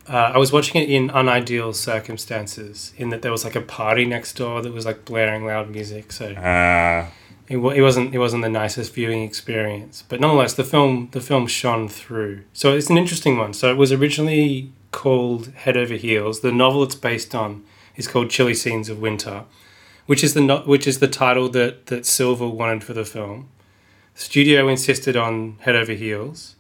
[0.09, 4.07] uh, I was watching it in unideal circumstances, in that there was like a party
[4.07, 6.13] next door that was like blaring loud music.
[6.13, 7.09] So Uh,
[7.49, 11.47] it, it wasn't it wasn't the nicest viewing experience, but nonetheless, the film the film
[11.47, 12.43] shone through.
[12.53, 13.55] So it's an interesting one.
[13.55, 16.41] So it was originally called Head Over Heels.
[16.41, 17.65] The novel it's based on
[17.97, 19.45] is called Chilly Scenes of Winter,
[20.07, 23.49] which is the no- which is the title that that Silver wanted for the film.
[24.15, 26.55] The Studio insisted on Head Over Heels.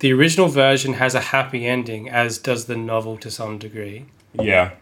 [0.00, 4.06] The original version has a happy ending, as does the novel to some degree.
[4.34, 4.72] yeah.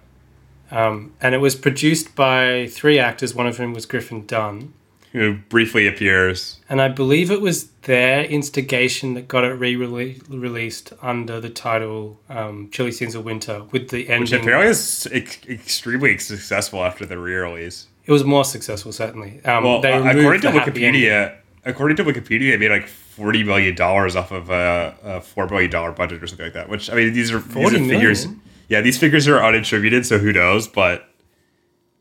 [0.72, 4.72] Um, and it was produced by three actors, one of whom was Griffin Dunne.
[5.12, 6.58] Who briefly appears.
[6.70, 12.18] And I believe it was their instigation that got it re released under the title
[12.30, 14.40] um, Chilly Scenes of Winter with the Which ending.
[14.40, 17.88] apparently is ex- extremely successful after the re-release.
[18.06, 19.44] It was more successful, certainly.
[19.44, 21.02] Um, Well, they uh, according to the happy ending.
[21.02, 25.46] Wikipedia, according to Wikipedia, it made like forty million dollars off of a, a four
[25.46, 26.70] million dollar budget or something like that.
[26.70, 28.24] Which I mean, these are these 40 are figures.
[28.26, 28.40] million?
[28.68, 30.68] Yeah, these figures are unattributed, so who knows?
[30.68, 31.08] But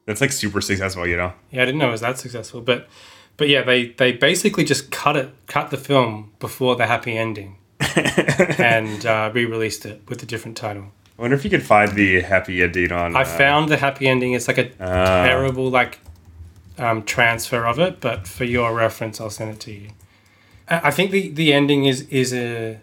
[0.06, 1.34] That's like super successful, you know.
[1.52, 2.88] Yeah, I didn't know it was that successful, but
[3.38, 7.58] but yeah, they they basically just cut it, cut the film before the happy ending,
[8.58, 10.86] and uh, re-released it with a different title.
[11.18, 13.16] I wonder if you could find the happy ending on.
[13.16, 14.34] I uh, found the happy ending.
[14.34, 15.24] It's like a Ah.
[15.26, 16.00] terrible like
[16.78, 19.88] um, transfer of it, but for your reference, I'll send it to you.
[20.68, 22.80] I I think the the ending is is a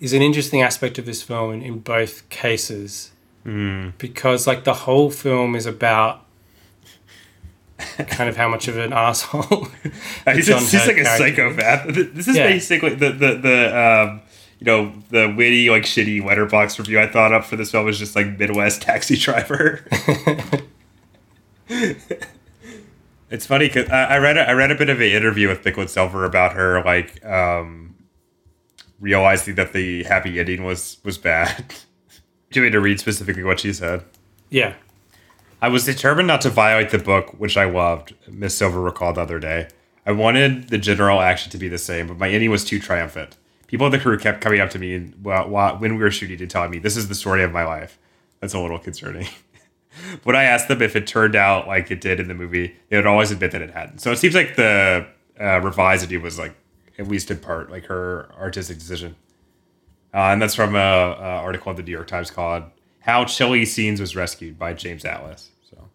[0.00, 3.10] is an interesting aspect of this film in, in both cases
[3.44, 6.24] mm, because like the whole film is about
[8.08, 9.68] kind of how much of an asshole
[10.34, 11.86] he's, just, he's like a psychopath.
[12.14, 12.46] This is Yeah.
[12.48, 14.20] basically the the the um,
[14.58, 17.98] you know the witty like shitty letterbox review I thought up for this film was
[17.98, 19.84] just like Midwest taxi driver.
[23.30, 25.62] it's funny because I, I read a, I read a bit of an interview with
[25.62, 27.87] Micklin Silver about her like um,
[29.00, 31.74] realizing that the happy ending was was bad.
[32.50, 34.04] Do you want to read specifically what she said?
[34.50, 34.74] yeah
[35.60, 39.22] I was determined not to violate the book, which I loved, Miss Silver recalled the
[39.22, 39.68] other day.
[40.06, 43.36] I wanted the general action to be the same, but my ending was too triumphant.
[43.66, 46.40] People in the crew kept coming up to me and, while, when we were shooting
[46.40, 47.98] and telling me, this is the story of my life.
[48.40, 49.26] That's a little concerning.
[50.24, 52.96] but I asked them if it turned out like it did in the movie, they
[52.96, 53.98] would always admit that it hadn't.
[53.98, 55.08] So it seems like the
[55.40, 56.54] uh, revised ending was like,
[56.98, 59.14] at least in part, like her artistic decision.
[60.12, 62.64] Uh, and that's from a, a article in the New York Times called
[63.00, 65.50] "How Chilly Scenes Was Rescued" by James Atlas.
[65.70, 65.88] So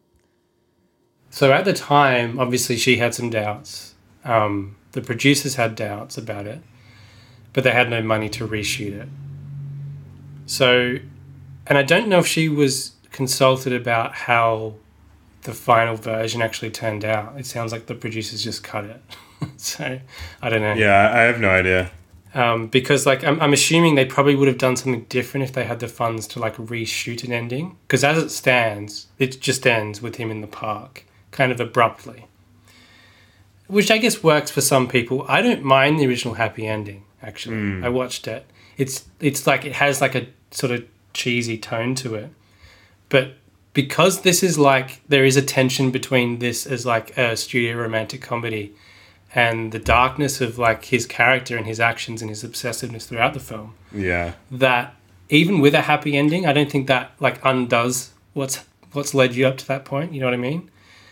[1.30, 3.96] So at the time, obviously, she had some doubts.
[4.24, 6.62] Um, the producers had doubts about it,
[7.52, 9.10] but they had no money to reshoot it.
[10.46, 10.98] So,
[11.68, 14.76] and I don't know if she was consulted about how
[15.44, 17.38] the final version actually turned out.
[17.38, 19.02] It sounds like the producers just cut it.
[19.78, 20.00] so,
[20.42, 20.74] I don't know.
[20.74, 21.92] yeah, I have no idea.
[22.36, 25.66] Um, because like I'm, I'm assuming they probably would have done something different if they
[25.66, 27.78] had the funds to like reshoot an ending.
[27.88, 32.26] Because as it stands, it just ends with him in the park, kind of abruptly.
[33.68, 35.26] Which I guess works for some people.
[35.30, 37.04] I don't mind the original happy ending.
[37.22, 38.46] Actually, I watched it.
[38.78, 42.30] It's it's like it has like a sort of cheesy tone to it,
[43.10, 43.36] but
[43.74, 48.22] because this is like there is a tension between this as like a studio romantic
[48.22, 48.74] comedy
[49.36, 53.40] and the darkness of like his character and his actions and his obsessiveness throughout the
[53.40, 54.96] film Yeah, that
[55.30, 59.48] even with a happy ending i don't think that like undoes what's what's led you
[59.48, 60.70] up to that point you know what i mean?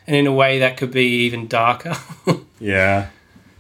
[0.08, 1.96] And in a way that could be even darker.
[2.60, 3.08] Yeah,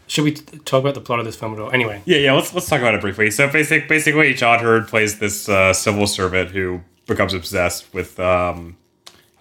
[0.05, 1.71] should we t- talk about the plot of this film at all?
[1.71, 2.03] Anyway.
[2.05, 2.33] Yeah, yeah.
[2.33, 3.31] Let's let's talk about it briefly.
[3.31, 8.77] So basic, basically, John Heard plays this uh, civil servant who becomes obsessed with um,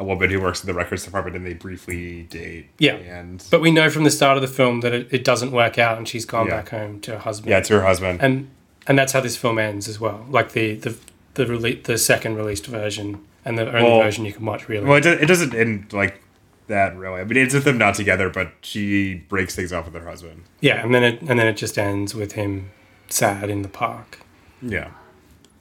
[0.00, 2.66] a woman who works in the records department, and they briefly date.
[2.78, 2.94] Yeah.
[2.94, 5.78] and but we know from the start of the film that it, it doesn't work
[5.78, 6.56] out and she's gone Yeah.
[6.56, 8.20] back home to her husband yeah, to her husband.
[8.22, 8.48] and
[8.88, 10.96] and that's how this film ends as well like the the
[11.34, 14.84] the, rele- the second released version and the only Well- version you can watch really
[14.86, 16.20] well, it, it doesn't end like
[16.66, 17.20] that really.
[17.20, 20.44] I mean, it's with them not together, but she breaks things off with her husband.
[20.60, 22.70] Yeah, and then it and then it just ends with him
[23.08, 24.20] sad in the park.
[24.62, 24.88] Yeah,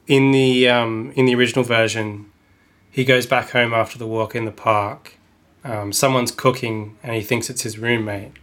[0.08, 2.29] In the um, in the original version,
[3.00, 5.14] he goes back home after the walk in the park.
[5.64, 8.34] Um, someone's cooking, and he thinks it's his roommate.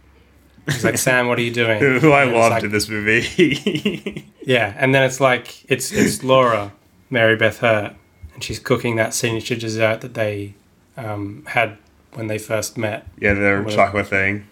[0.65, 4.23] He's like, "Sam, what are you doing?" who, I loved like- in this movie.
[4.47, 6.71] Yeah, and then it's like it's it's Laura,
[7.09, 7.93] Mary Beth Hurt,
[8.33, 10.53] and she's cooking that signature dessert that they
[10.95, 11.77] um, had
[12.13, 13.05] when they first met.
[13.19, 13.69] yeah, the Whatever.
[13.69, 14.47] chocolate thing.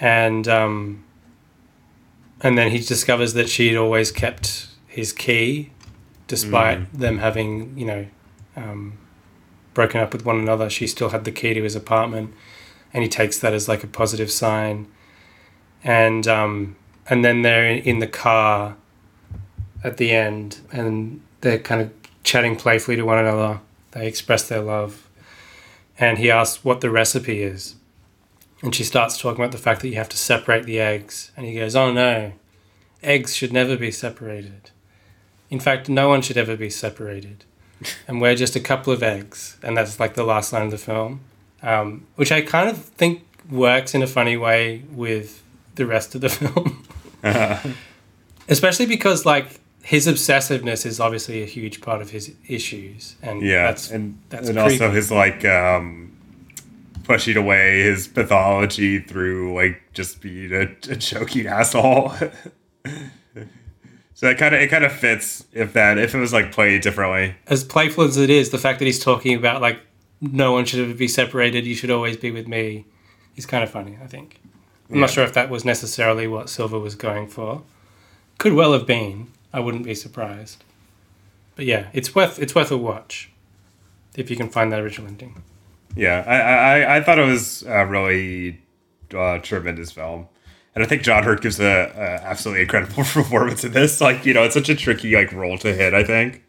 [0.00, 1.04] and um,
[2.40, 5.70] and then he discovers that she'd always kept his key,
[6.26, 8.06] despite them having you know
[8.60, 8.98] um,
[9.74, 10.68] broken up with one another.
[10.68, 12.34] She still had the key to his apartment,
[12.92, 14.86] and he takes that as like a positive sign.
[15.82, 16.76] And um,
[17.08, 18.76] and then they're in, in the car
[19.82, 21.90] at the end, and they're kind of
[22.22, 23.60] chatting playfully to one another.
[23.92, 25.08] They express their love,
[25.98, 27.76] and he asks what the recipe is.
[28.62, 31.32] And she starts talking about the fact that you have to separate the eggs.
[31.36, 32.32] And he goes, Oh no,
[33.02, 34.70] eggs should never be separated.
[35.48, 37.44] In fact, no one should ever be separated.
[38.06, 39.56] And we're just a couple of eggs.
[39.62, 41.20] And that's like the last line of the film,
[41.62, 45.42] um, which I kind of think works in a funny way with
[45.74, 46.84] the rest of the film.
[48.48, 53.16] Especially because, like, his obsessiveness is obviously a huge part of his issues.
[53.22, 56.16] And Yeah, that's, and that's and also his like um
[57.04, 62.12] pushing away his pathology through like just being a, a joking asshole.
[64.20, 66.82] so it kind of it kind of fits if that if it was like played
[66.82, 67.36] differently.
[67.46, 69.80] as playful as it is, the fact that he's talking about like
[70.20, 72.84] no one should ever be separated, you should always be with me,
[73.36, 73.96] is kind of funny.
[74.04, 74.38] I think.
[74.90, 77.62] I'm not sure if that was necessarily what Silver was going for.
[78.36, 79.28] Could well have been.
[79.54, 80.64] I wouldn't be surprised.
[81.56, 83.30] But yeah, it's worth it's worth a watch
[84.16, 85.42] if you can find that original ending.
[85.96, 88.60] Yeah, I I, I thought it was a really
[89.16, 90.28] uh, tremendous film,
[90.74, 94.00] and I think John Heard gives a, a absolutely incredible performance in this.
[94.00, 95.94] Like you know, it's such a tricky like role to hit.
[95.94, 96.44] I think,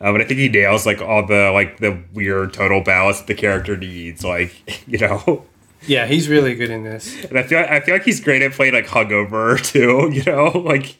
[0.00, 3.26] uh, but I think he nails like all the like the weird total balance that
[3.26, 4.24] the character needs.
[4.24, 5.44] Like you know,
[5.86, 7.24] Yeah, he's really good in this.
[7.24, 10.10] and I feel I feel like he's great at playing like hungover too.
[10.12, 10.96] You know, like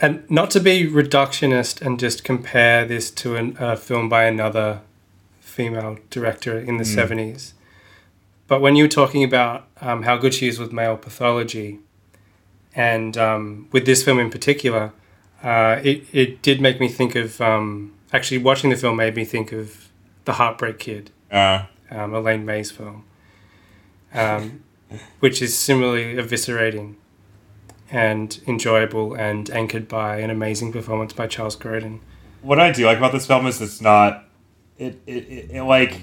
[0.00, 4.80] And not to be reductionist and just compare this to an, a film by another
[5.40, 7.52] female director in the 70s.
[8.48, 11.78] But when you were talking about um, how good she is with male pathology,
[12.74, 14.92] and um, with this film in particular,
[15.42, 17.40] uh, it, it did make me think of.
[17.40, 19.88] Um, actually, watching the film made me think of
[20.24, 23.04] The Heartbreak Kid, uh, um, Elaine May's film,
[24.14, 24.64] um,
[25.20, 26.94] which is similarly eviscerating
[27.90, 32.00] and enjoyable and anchored by an amazing performance by Charles Grodin.
[32.42, 34.24] what I do like about this film is it's not
[34.78, 35.98] it it, it, it like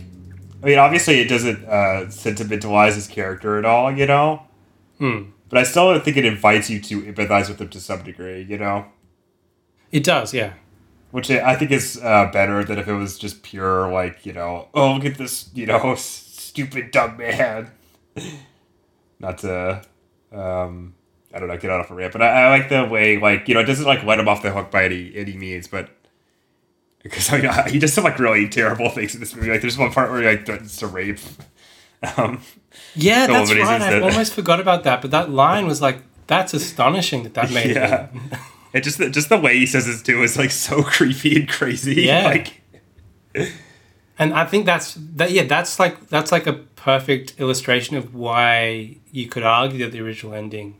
[0.65, 4.41] I mean obviously it doesn't uh, sentimentalize his character at all, you know.
[4.97, 5.25] Hmm.
[5.47, 8.57] But I still think it invites you to empathize with him to some degree, you
[8.57, 8.87] know,
[9.91, 10.53] It does, yeah.
[11.11, 14.33] which I I think is uh, better than if it was just pure like you
[14.33, 17.71] know oh look at this you know stupid dumb man.
[19.19, 19.83] Not to
[20.33, 20.95] um,
[21.31, 23.47] I don't know get out of a rant, but I, I like the way like
[23.47, 25.89] you know it doesn't like let him off the hook by any any means, but
[27.05, 29.51] because mean, he does some like really terrible things in this movie.
[29.51, 31.19] Like there's one part where he like threatens to rape.
[32.17, 32.41] Um,
[32.93, 33.81] Yeah, that's right.
[33.81, 37.75] I almost forgot about that, but that line was like, that's astonishing that that made
[37.75, 38.39] yeah, it.
[38.73, 42.03] it just just the way he says it too is like so creepy and crazy.
[42.03, 42.25] Yeah.
[42.25, 42.61] like
[44.19, 45.31] And I think that's that.
[45.31, 50.01] Yeah, that's like that's like a perfect illustration of why you could argue that the
[50.01, 50.75] original ending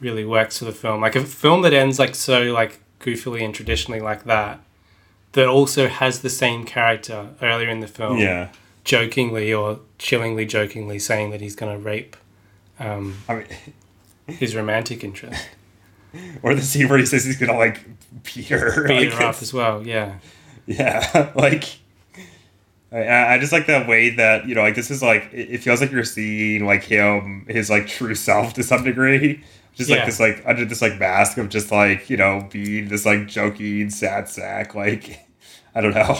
[0.00, 1.00] really works for the film.
[1.00, 4.60] Like a film that ends like so like goofily and traditionally like that,
[5.32, 8.50] that also has the same character earlier in the film, yeah.
[8.84, 12.16] jokingly or chillingly jokingly saying that he's going to rape
[12.80, 13.46] um, I mean,
[14.26, 15.48] his romantic interest,
[16.42, 17.84] or the scene where he says he's gonna like
[18.24, 18.88] beat her.
[18.88, 19.86] beat like, her up as well.
[19.86, 20.18] Yeah,
[20.66, 21.78] Yeah, like
[22.90, 25.80] I- I, just like the way that you know, like this is like it feels
[25.80, 30.20] like you're seeing like him, his like true self to some degree, just like this
[30.20, 34.28] like under this like mask of just like you know being this like joking sad
[34.28, 34.74] sack.
[34.74, 35.26] Like
[35.74, 36.18] I don't know.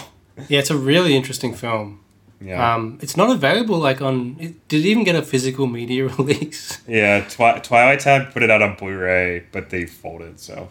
[0.49, 2.01] yeah, it's a really interesting film.
[2.43, 4.37] Yeah, Um, it's not available like on.
[4.41, 6.81] It, did it even get a physical media release?
[6.89, 7.21] yeah.
[7.29, 10.41] Twi- Twilight Time put it out on Blu-ray, but they folded.
[10.41, 10.71] So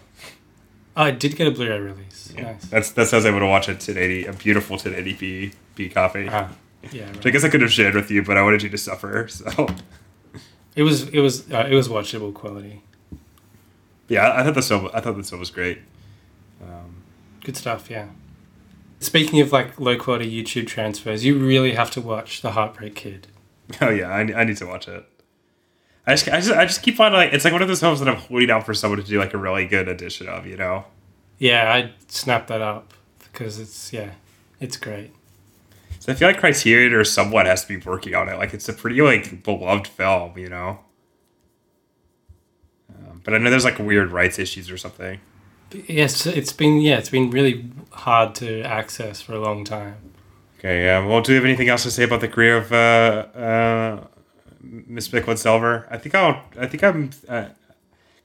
[0.98, 2.34] Oh, it did get a Blu-ray release.
[2.36, 2.66] yeah, Nice.
[2.66, 6.28] that's that's how I was able to watch a 1080, a beautiful 1080p B copy.
[6.32, 6.50] Ah,
[6.92, 8.78] yeah, Which I guess I could have shared with you, but I wanted you to
[8.78, 9.28] suffer.
[9.40, 9.68] So
[10.80, 12.82] it was it was uh, it was watchable quality.
[14.08, 15.80] yeah, I thought the film I thought the film was great.
[17.44, 17.90] Good stuff.
[17.90, 18.08] Yeah.
[19.00, 23.28] Speaking of like low quality YouTube transfers, you really have to watch The Heartbreak Kid.
[23.82, 25.06] Oh yeah, I, I need to watch it.
[26.08, 28.00] I just, I just I just keep finding like it's like one of those films
[28.00, 30.58] that I'm holding out for someone to do like a really good edition of, you
[30.58, 30.86] know.
[31.38, 34.14] Yeah, I snapped that up because it's yeah,
[34.60, 35.12] it's great.
[36.00, 38.38] So I feel like Criterion or someone has to be working on it.
[38.38, 40.80] Like it's a pretty like beloved film, you know.
[42.90, 45.20] Um, but I know there's like weird rights issues or something.
[45.88, 49.98] Yes, it's been yeah, it's been really hard to access for a long time.
[50.58, 53.28] Okay, um, well, do you have anything else to say about the career of uh,
[53.38, 54.08] uh,
[54.62, 55.88] Miss Micklin Silver?
[55.92, 56.44] I think I'll.
[56.58, 57.12] I think I'm.
[57.28, 57.46] Uh,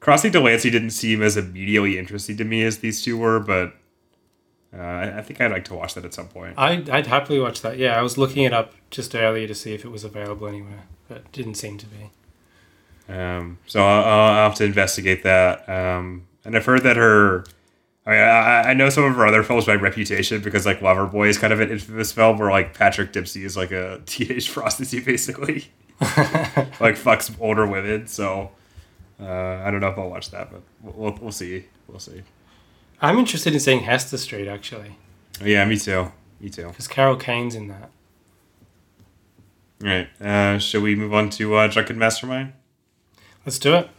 [0.01, 3.75] Crossing Delancey didn't seem as immediately interesting to me as these two were, but
[4.77, 6.55] uh, I, I think I'd like to watch that at some point.
[6.59, 7.79] I I'd happily watch that.
[7.79, 10.85] Yeah, I was looking it up just earlier to see if it was available anywhere,
[11.09, 12.11] but it didn't seem to be.
[13.09, 15.69] Um, so I'll, I'll have to investigate that.
[15.69, 17.45] Um, and I've heard that her.
[18.07, 21.29] I mean, I, I know some of her other films by reputation because like Loverboy
[21.29, 25.05] is kind of an infamous film where like Patrick Dempsey is like a teenage prostitute
[25.05, 25.67] basically,
[26.01, 28.07] like fucks older women.
[28.07, 28.51] So
[29.21, 31.67] uh, I don't know if I'll watch that, but we'll, we'll see.
[31.89, 32.23] We'll see.
[33.01, 34.97] I'm interested in seeing Hester Street actually,
[35.43, 36.13] Yeah, me too.
[36.41, 36.69] Me too.
[36.69, 37.91] because Carol Kane's in that.
[39.83, 40.09] All right.
[40.21, 42.53] Uh, should we move on to uh, Drunken Mastermind?
[43.45, 43.91] Let's do it.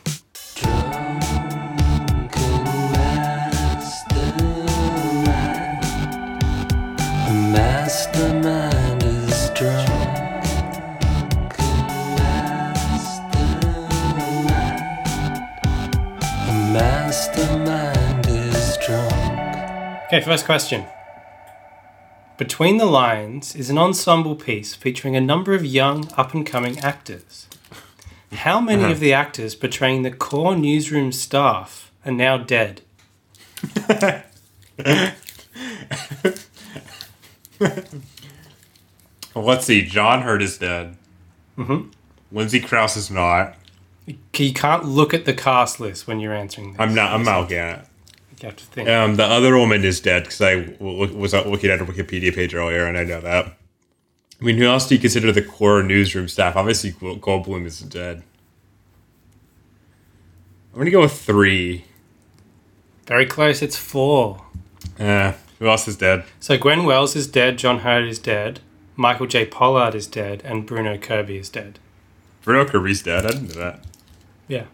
[20.08, 20.86] Okay, first question.
[22.38, 26.78] Between the Lines is an ensemble piece featuring a number of young, up and coming
[26.80, 27.48] actors.
[28.34, 32.82] How many of the actors portraying the core newsroom staff are now dead?
[39.34, 39.82] Well, let's see.
[39.86, 40.96] John Heard is dead.
[41.58, 41.92] Mhm.
[42.32, 43.56] Lindsay Crouse is not.
[44.06, 46.80] You can't look at the cast list when you're answering this.
[46.80, 47.12] I'm not.
[47.14, 47.86] I'm not looking at it.
[48.42, 48.90] You have to think.
[48.90, 52.54] Um, the other woman is dead because I w- was looking at her Wikipedia page
[52.54, 53.46] earlier, and I know that.
[54.42, 56.56] I mean, who else do you consider the core newsroom staff?
[56.58, 58.24] Obviously, Gold- Goldblum is dead.
[60.74, 61.86] I'm gonna go with three.
[63.08, 63.62] Very close.
[63.62, 64.44] It's four.
[65.00, 66.26] Uh, who else is dead?
[66.40, 67.58] So Gwen Welles is dead.
[67.58, 68.60] John Heard is dead.
[68.98, 69.46] Michael J.
[69.46, 71.80] Pollard is dead, and Bruno Kirby is dead.
[72.44, 73.26] Bruno Kirby's dead.
[73.26, 73.86] I didn't know that.
[74.48, 74.66] Yeah.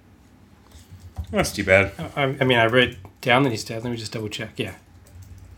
[1.32, 1.94] That's too bad.
[2.16, 3.84] I, I mean, I wrote down that he's dead.
[3.84, 4.52] Let me just double check.
[4.58, 4.76] Yeah.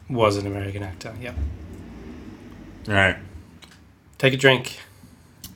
[0.10, 1.14] Was an American actor.
[1.20, 1.36] Yep.
[2.88, 3.18] All right.
[4.18, 4.80] Take a drink.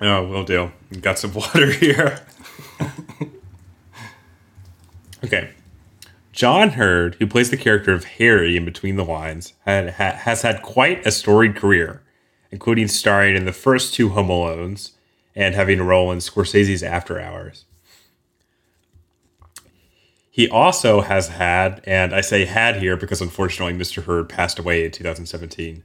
[0.02, 0.72] Oh, will do.
[1.02, 2.20] Got some water here.
[5.24, 5.52] okay.
[6.32, 10.44] John Heard, who plays the character of Harry in Between the Lines, had, ha, has
[10.44, 12.04] had quite a storied career,
[12.52, 14.92] including starring in the first two Home Alones
[15.36, 17.66] and having a role in Scorsese's After Hours.
[20.38, 24.04] He also has had, and I say had here because unfortunately Mr.
[24.04, 25.82] Heard passed away in 2017,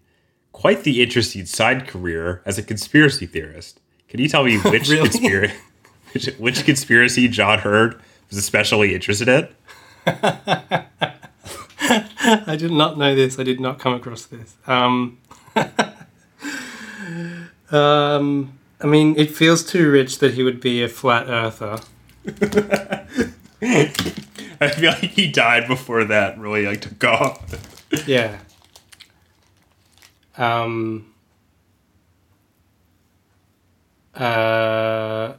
[0.52, 3.80] quite the interesting side career as a conspiracy theorist.
[4.08, 5.08] Can you tell me which Really?
[5.08, 5.54] conspiracy
[6.12, 7.98] which, which conspiracy John Heard
[8.28, 9.48] was especially interested in?
[10.06, 10.84] I
[12.58, 13.38] did not know this.
[13.38, 14.54] I did not come across this.
[14.66, 15.16] Um,
[17.70, 21.80] um, I mean, it feels too rich that he would be a flat earther.
[24.60, 27.40] I feel like he died before that really like took off.
[28.06, 28.38] Yeah.
[30.36, 31.12] Um.
[34.14, 35.34] Uh.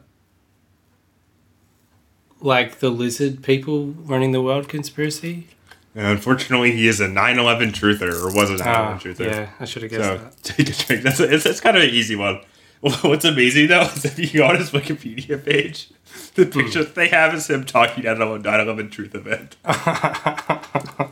[2.39, 5.47] Like the lizard people running the world conspiracy.
[5.95, 9.25] And unfortunately, he is a 9/11 truther, or was a 9/11 Ah, truther.
[9.25, 10.43] yeah, I should have guessed So that.
[10.43, 11.03] take a drink.
[11.03, 12.41] That's a, it's, it's kind of an easy one.
[13.01, 15.89] What's amazing though is if you go on his Wikipedia page,
[16.35, 19.55] the picture they have is him talking at a 9/11 truth event,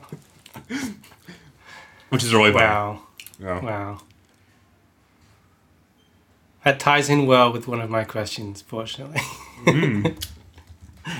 [2.09, 2.73] which is really bad.
[2.73, 3.01] Wow.
[3.39, 3.61] Yeah.
[3.61, 4.01] Wow.
[6.65, 9.21] That ties in well with one of my questions, fortunately.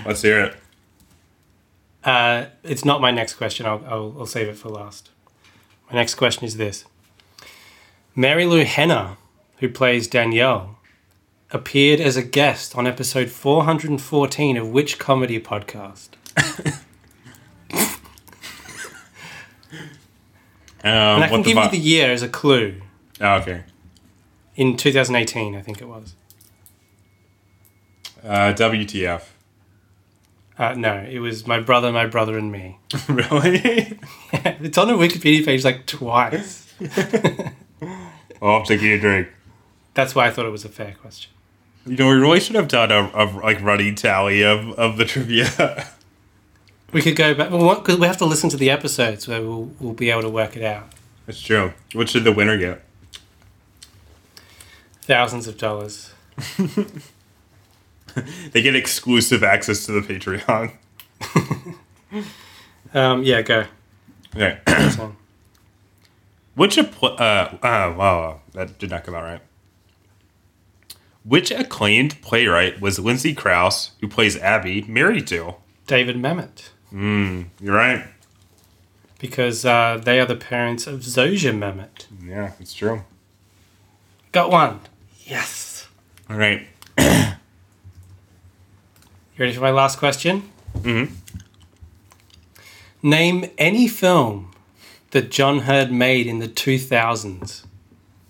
[0.06, 0.58] Let's hear it.
[2.04, 3.66] Uh, it's not my next question.
[3.66, 5.12] I'll, I'll, I'll save it for last.
[5.90, 6.84] My next question is this
[8.18, 9.16] Marilu Henner,
[9.62, 10.78] who plays Danielle,
[11.52, 16.10] appeared as a guest on episode 414 of which comedy podcast?
[20.84, 22.82] Um, And I can give you the year as a clue.
[23.20, 23.64] oh, okay.
[24.56, 26.16] In 2018, I think it was.
[28.24, 29.22] Uh, WTF?
[30.58, 32.80] Uh, no, it was my brother, my brother, and me.
[33.08, 34.00] really?
[34.34, 36.74] it's on the Wikipedia page like twice.
[38.42, 39.28] oh, I'm taking a drink.
[39.94, 41.32] That's why I thought it was a fair question.
[41.86, 45.06] You know, we really should have done a, a like running tally of, of the
[45.06, 45.88] trivia.
[46.92, 49.94] We could go back because we have to listen to the episodes where we'll, we'll
[49.94, 50.92] be able to work it out.
[51.26, 51.74] That's true.
[51.94, 52.84] What should the winner get?
[55.04, 56.14] Thousands of dollars.
[58.52, 60.74] They get exclusive access to the Patreon.
[62.94, 63.64] Um, yeah, go.
[64.36, 64.60] Okay.
[66.56, 67.58] Which uh, uh
[67.98, 69.42] wow that did not come out right.
[71.24, 75.56] Which acclaimed playwright was Lindsay Crouse, who plays Abby, married to?
[75.88, 78.06] David Mamet, Mm, you're right.
[79.20, 82.08] because uh, they are the parents of Zosia Mamet.
[82.26, 83.04] Yeah, it's true.
[84.32, 84.80] Got one.
[85.26, 85.88] Yes.
[86.30, 86.68] All right.
[89.38, 90.44] You ready for my last question?
[90.80, 91.12] Mhm.
[93.02, 94.52] Name any film
[95.12, 97.64] that John Heard made in the 2000s.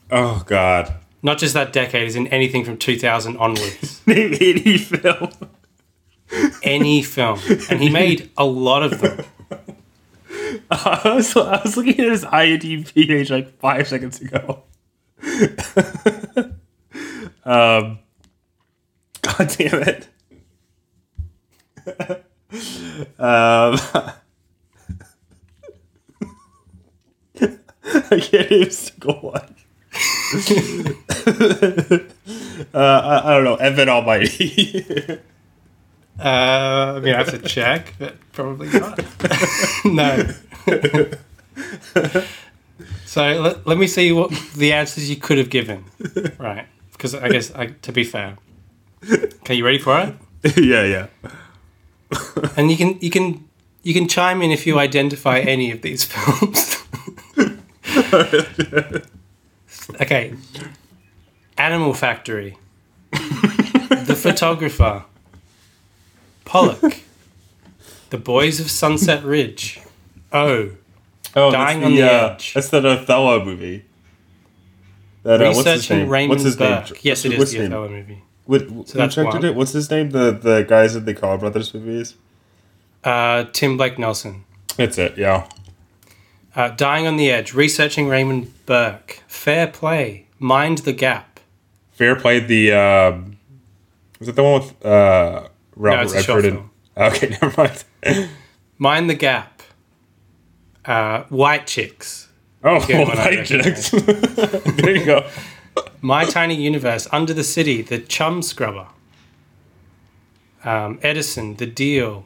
[0.10, 0.94] Oh God.
[1.24, 4.02] Not just that decade, is in anything from 2000 onwards.
[4.08, 5.30] Any film.
[6.64, 7.40] any film.
[7.70, 9.24] And he made a lot of them.
[10.72, 14.64] I was, I was looking at his IMDb page like five seconds ago.
[17.46, 18.00] um,
[19.22, 20.08] God damn it.
[23.20, 23.78] um,
[27.84, 29.56] I can't even single one.
[32.74, 33.56] uh, I, I don't know.
[33.56, 35.20] Evan Almighty.
[36.20, 39.00] Uh, I mean, I have to check, but probably not.
[39.86, 40.30] no.
[43.06, 45.86] so let, let me see what the answers you could have given.
[46.38, 46.68] Right.
[46.92, 48.38] Because I guess, I, to be fair.
[49.12, 50.14] Okay, you ready for it?
[50.64, 51.08] yeah, yeah.
[52.56, 53.50] And you can you can
[53.82, 56.78] you can chime in if you identify any of these films.
[60.00, 60.34] Okay.
[61.58, 62.58] Animal Factory.
[63.12, 65.04] the Photographer.
[66.46, 67.02] Pollock.
[68.10, 69.80] The Boys of Sunset Ridge.
[70.32, 70.72] Oh.
[71.36, 72.54] Oh, Dying that's on the, the uh, Edge.
[72.54, 73.86] That's that Othello movie.
[75.24, 76.10] That, uh, what's his Researching name?
[76.10, 76.92] Raymond what's his Burke.
[76.92, 77.00] name?
[77.04, 77.66] Yes, it is the?
[77.66, 78.22] Othello movie.
[78.46, 79.46] What, So who that's one.
[79.46, 79.56] it?
[79.56, 80.10] What's his name?
[80.10, 82.16] The the guys in the Coen Brothers movies.
[83.04, 84.44] Uh, Tim Blake Nelson.
[84.76, 85.18] That's it.
[85.18, 85.48] Yeah.
[86.56, 87.54] Uh, Dying on the Edge.
[87.54, 89.22] Researching Raymond Burke.
[89.28, 90.28] Fair Play.
[90.40, 91.40] Mind the Gap.
[91.94, 92.72] Fair Play, the.
[92.74, 93.38] Um,
[94.20, 96.46] was it the one with uh, Robert short Redford?
[96.46, 97.54] And, okay, never
[98.06, 98.30] mind.
[98.78, 99.62] Mind the Gap.
[100.84, 102.28] Uh, White Chicks.
[102.64, 103.46] Oh, Good one, I White.
[103.46, 103.90] Chicks.
[103.92, 105.28] there you go.
[106.02, 108.88] My Tiny Universe, Under the City, The Chumscrubber,
[110.64, 112.26] um, Edison, The Deal,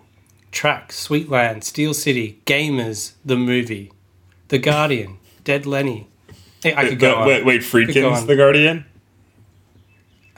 [0.52, 3.92] Track, Sweetland, Steel City, Gamers, The Movie,
[4.48, 6.08] The Guardian, Dead Lenny.
[6.62, 7.28] Hey, I could go on.
[7.28, 8.26] wait, wait, Could go Friedkin's.
[8.26, 8.86] The Guardian.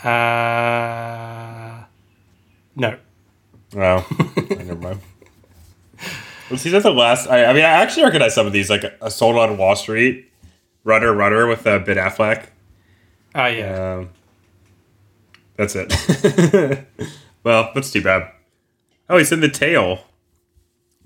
[0.03, 1.83] Uh,
[2.75, 2.97] no.
[3.73, 4.05] No,
[4.49, 5.01] never mind.
[6.49, 7.27] Well, see, that's the last.
[7.27, 10.31] I, I mean, I actually recognize some of these, like a Sold on Wall Street,
[10.83, 12.47] Runner, Runner with uh, Ben Affleck.
[13.35, 13.95] Oh, yeah.
[13.95, 14.09] Um,
[15.57, 15.93] that's it.
[17.43, 18.31] well, that's too bad.
[19.09, 20.05] Oh, he's in the tail.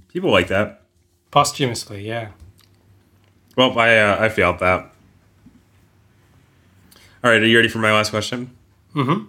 [0.09, 0.81] People like that.
[1.31, 2.29] Posthumously, yeah.
[3.55, 4.91] Well, I uh, I failed that.
[7.23, 8.49] All right, are you ready for my last question?
[8.95, 9.25] Mm-hmm.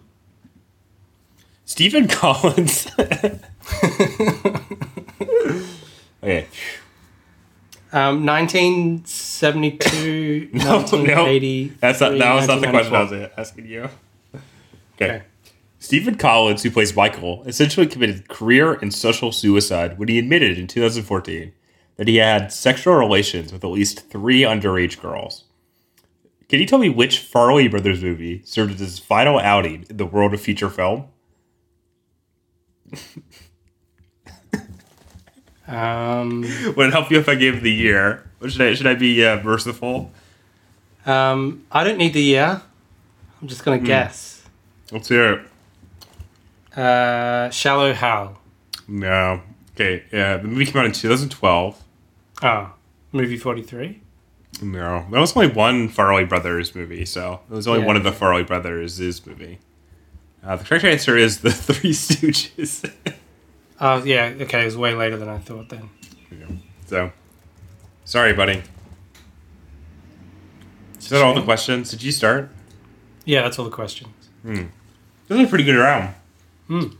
[1.64, 2.86] Stephen Collins.
[6.22, 6.46] okay.
[7.94, 10.88] Um, 1972, No, no.
[11.80, 13.82] That's not, that was not the question I was asking you.
[14.32, 14.42] Okay.
[14.94, 15.22] Okay.
[15.78, 20.66] Stephen Collins, who plays Michael, essentially committed career and social suicide when he admitted in
[20.66, 21.52] 2014
[22.02, 25.44] that he had sexual relations with at least three underage girls.
[26.48, 30.04] Can you tell me which Farrelly Brothers movie served as his final outing in the
[30.04, 31.04] world of feature film?
[35.68, 36.40] Um,
[36.76, 38.28] Would it help you if I gave the year?
[38.48, 40.10] Should I should I be uh, merciful?
[41.06, 42.62] um, I don't need the year.
[43.40, 44.42] I'm just going to guess.
[44.90, 45.34] Let's hear
[46.72, 46.76] it.
[46.76, 48.40] Uh, Shallow Hal.
[48.88, 49.40] No.
[49.76, 50.02] Okay.
[50.12, 51.81] Yeah, the movie came out in 2012.
[52.42, 52.72] Oh,
[53.12, 54.00] movie 43?
[54.62, 57.86] No, that was only one Farrelly Brothers movie, so it was only Yeah.
[57.86, 59.58] one of the Farrelly Brothers' movie.
[60.44, 62.90] Uh, the correct answer is the Three Stooges.
[63.84, 65.90] Oh, yeah, okay, it was way later than I thought then.
[66.86, 67.10] so,
[68.04, 68.62] sorry, buddy.
[71.00, 71.90] Is that all the questions?
[71.90, 72.48] Did you start?
[73.24, 74.12] Yeah, that's all the questions.
[74.44, 74.66] This
[75.28, 76.14] was a pretty good round.
[76.68, 76.80] Hmm.
[76.80, 76.90] All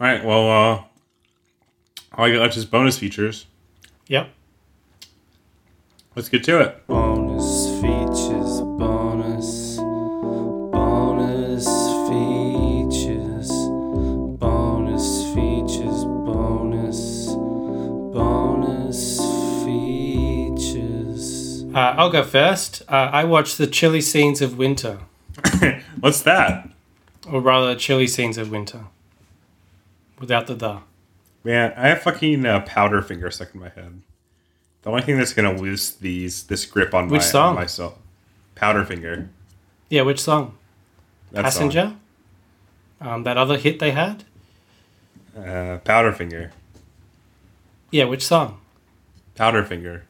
[0.00, 0.24] right.
[0.24, 0.74] Well, uh,
[2.14, 3.44] all I got left is bonus features.
[4.08, 4.30] Yep.
[6.14, 6.86] Let's get to it.
[6.86, 9.76] Bonus features, bonus,
[10.70, 11.64] bonus
[12.08, 13.50] features,
[14.38, 17.28] bonus features, bonus,
[18.12, 19.18] bonus
[19.64, 21.64] features.
[21.74, 22.82] Uh, I'll go first.
[22.88, 24.98] Uh, I watched the chilly scenes of winter,
[26.00, 26.68] What's that?
[27.30, 28.84] or rather, chilly scenes of winter,
[30.18, 30.78] without the the.
[31.44, 34.02] Man, I have fucking uh, powder finger stuck in my head.
[34.82, 37.48] The only thing that's gonna loose these this grip on Which my song?
[37.50, 37.98] on myself.
[38.54, 39.28] Powder finger.
[39.88, 40.56] Yeah, which song?
[41.32, 41.94] That Passenger.
[43.00, 44.24] Um, that other hit they had.
[45.34, 45.44] song.
[45.48, 46.52] Uh, powder finger.
[47.90, 48.58] Yeah, which song?
[49.36, 50.02] Powderfinger.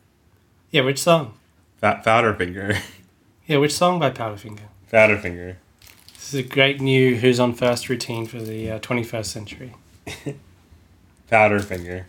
[0.71, 1.35] Yeah, which song?
[1.81, 2.77] Fat powder finger.
[3.47, 4.67] Yeah, which song by Powderfinger?
[4.91, 5.57] powder finger.
[6.15, 9.73] This is a great new Who's on First routine for the uh, 21st century.
[11.31, 12.05] Powderfinger.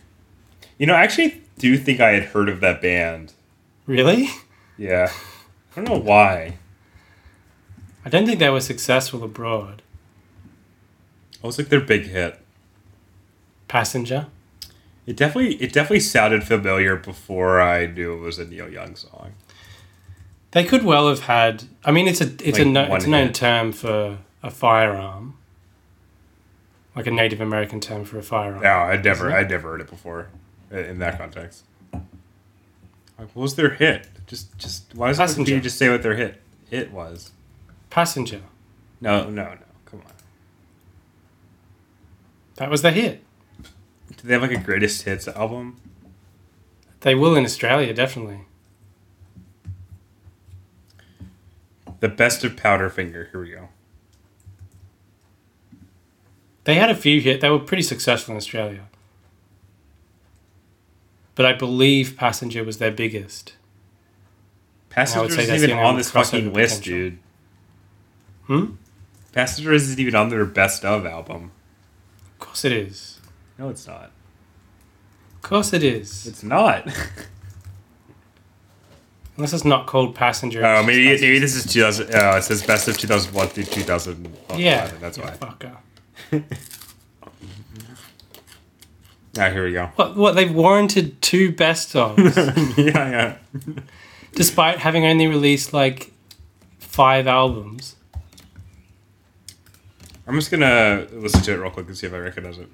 [0.78, 3.32] You know, actually do you think I had heard of that band.
[3.86, 4.28] Really?
[4.76, 5.10] Yeah.
[5.72, 6.58] I don't know why.
[8.04, 9.82] I don't think they were successful abroad.
[11.34, 12.40] It was like their big hit.
[13.68, 14.26] Passenger.
[15.06, 19.32] It definitely it definitely sounded familiar before I knew it was a Neil Young song.
[20.52, 21.64] They could well have had.
[21.84, 23.34] I mean, it's a it's a no, it's a known hit.
[23.34, 25.36] term for a firearm,
[26.96, 28.62] like a Native American term for a firearm.
[28.62, 30.38] No, I'd never I'd never heard it before i-
[30.74, 31.64] in that context.
[31.92, 34.08] Like, what was their hit?
[34.26, 37.30] Just just why does you just say what their hit hit was?
[37.90, 38.42] Passenger.
[39.00, 39.58] No, no, no.
[39.86, 40.12] Come on.
[42.56, 43.22] That was the hit.
[44.08, 45.80] Do they have like a greatest hits album?
[47.00, 48.40] They will in Australia, definitely.
[52.00, 53.30] The best of Powderfinger.
[53.30, 53.68] Here we go.
[56.64, 57.40] They had a few hit.
[57.40, 58.88] They were pretty successful in Australia.
[61.34, 63.54] But I believe Passenger was their biggest.
[64.90, 67.10] Passenger isn't even on this fucking list, potential.
[67.10, 67.18] dude.
[68.46, 68.66] Hmm?
[69.32, 71.50] Passenger isn't even on their best of album.
[72.32, 73.20] Of course it is.
[73.58, 74.12] No, it's not.
[75.34, 76.26] Of course it is.
[76.26, 76.86] It's not.
[79.36, 80.64] Unless it's not called Passenger.
[80.64, 82.14] Oh, maybe maybe this is 2000.
[82.14, 84.32] Uh, it says best of 2001 through 2000.
[84.56, 84.88] Yeah.
[85.00, 85.76] that's yeah, why.
[86.30, 86.44] Fucker.
[89.38, 89.86] Ah, here we go.
[89.96, 90.16] What?
[90.16, 90.34] What?
[90.36, 93.82] They've warranted two best ofs, yeah, yeah.
[94.34, 96.12] despite having only released like
[96.78, 97.96] five albums.
[100.26, 102.68] I'm just gonna listen to it real quick and see if I recognize it.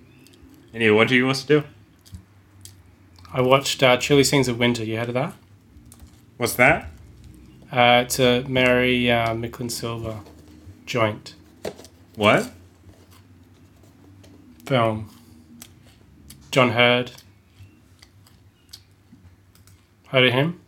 [0.75, 1.47] Anyway, what do you want to?
[1.47, 1.63] Do?
[3.33, 4.85] I watched uh, Chilly Scenes of Winter.
[4.85, 5.33] You heard of that?
[6.37, 6.91] What's that?
[7.73, 10.19] Uh, it's a Mary uh, Micklin Silver
[10.87, 11.35] joint
[12.17, 12.51] What?
[14.67, 15.09] film.
[16.51, 17.13] John Hurd.
[20.09, 20.61] Heard of him?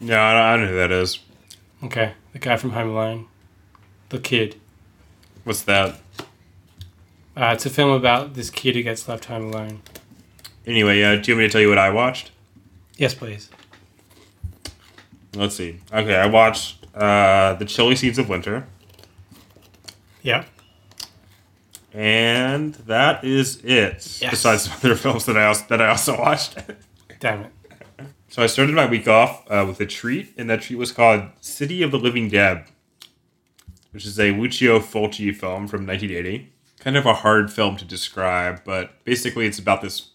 [0.00, 1.18] No, I don't, I don't know who that is.
[1.82, 3.26] Okay, the guy from Home Alone.
[4.08, 4.56] The kid.
[5.44, 5.98] What's that?
[7.36, 9.82] Uh, it's a film about this kid who gets left home alone.
[10.66, 12.30] Anyway, uh, do you want me to tell you what I watched?
[12.96, 13.50] Yes, please.
[15.34, 15.80] Let's see.
[15.92, 18.66] Okay, I watched uh, The Chilly Scenes of Winter,
[20.22, 20.44] Yeah.
[21.94, 24.18] And that is it.
[24.20, 24.30] Yes.
[24.30, 26.58] Besides some other films that I also that I also watched.
[27.20, 27.52] Damn it.
[28.28, 31.22] so I started my week off uh, with a treat, and that treat was called
[31.40, 32.64] City of the Living Dead,
[33.92, 36.52] which is a Lucio Fulci film from 1980.
[36.80, 40.10] Kind of a hard film to describe, but basically it's about this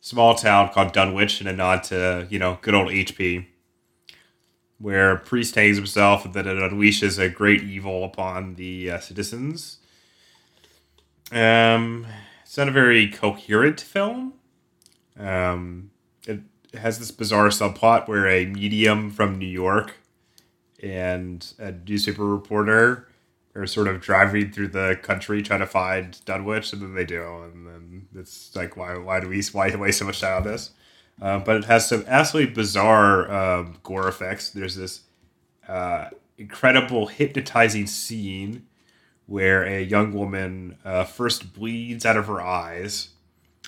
[0.00, 3.46] small town called Dunwich and a nod to, you know, good old HP,
[4.78, 8.98] where a priest hangs himself and then it unleashes a great evil upon the uh,
[8.98, 9.78] citizens.
[11.32, 12.06] Um,
[12.42, 14.34] it's not a very coherent film.
[15.18, 15.90] Um,
[16.26, 16.40] it
[16.74, 19.94] has this bizarre subplot where a medium from New York
[20.82, 23.08] and a newspaper reporter
[23.54, 27.22] are sort of driving through the country trying to find Dunwich, and then they do,
[27.42, 30.70] and then it's like, why, why do we, why waste so much time on this?
[31.20, 34.50] Uh, but it has some absolutely bizarre um, gore effects.
[34.50, 35.00] There's this
[35.66, 38.66] uh, incredible hypnotizing scene
[39.26, 43.10] where a young woman uh, first bleeds out of her eyes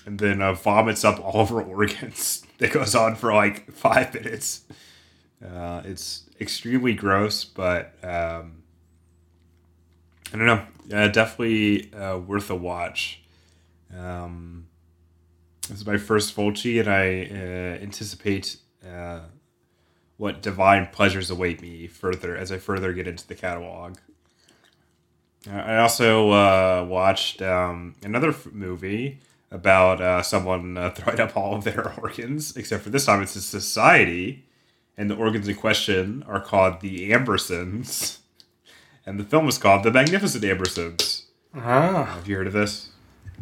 [0.06, 2.44] and then uh, vomits up all of her organs.
[2.58, 4.62] That goes on for like five minutes.
[5.44, 8.62] Uh, it's extremely gross, but um,
[10.32, 11.08] I don't know.
[11.08, 13.22] Definitely uh, worth a watch.
[13.96, 14.66] Um,
[15.68, 18.56] this is my first Fulci, and I uh, anticipate
[18.86, 19.20] uh,
[20.16, 23.98] what divine pleasures await me further as I further get into the catalog.
[25.50, 29.18] I also uh, watched um, another f- movie
[29.50, 33.36] about uh, someone uh, throwing up all of their organs, except for this time it's
[33.36, 34.44] a society,
[34.96, 38.18] and the organs in question are called the Ambersons,
[39.06, 41.22] and the film is called The Magnificent Ambersons.
[41.54, 42.04] Ah.
[42.16, 42.90] Have you heard of this?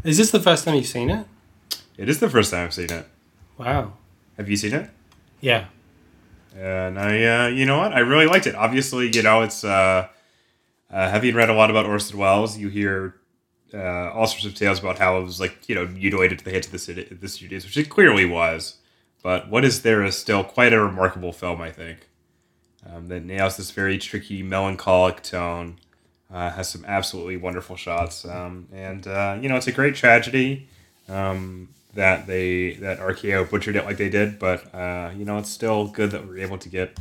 [0.04, 1.26] Is this the first time you've seen it?
[1.96, 3.06] It is the first time I've seen it.
[3.58, 3.94] Wow.
[4.36, 4.90] Have you seen it?
[5.40, 5.66] Yeah.
[6.56, 7.92] And I, uh, you know what?
[7.92, 8.54] I really liked it.
[8.54, 10.08] Obviously, you know, it's uh,
[10.96, 13.16] uh, having read a lot about Orson Welles, you hear
[13.74, 16.50] uh, all sorts of tales about how it was like, you know, mutilated to the
[16.50, 18.78] hits of the, city, the studios, which it clearly was.
[19.22, 22.08] But what is there is still quite a remarkable film, I think,
[22.90, 25.78] um, that nails this very tricky, melancholic tone.
[26.32, 30.66] Uh, has some absolutely wonderful shots, um, and uh, you know, it's a great tragedy
[31.08, 34.40] um, that they that RKO butchered it like they did.
[34.40, 36.98] But uh, you know, it's still good that we are able to get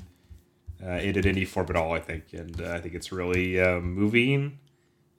[0.89, 1.93] in any form at all.
[1.93, 4.59] I think, and uh, I think it's really uh, moving.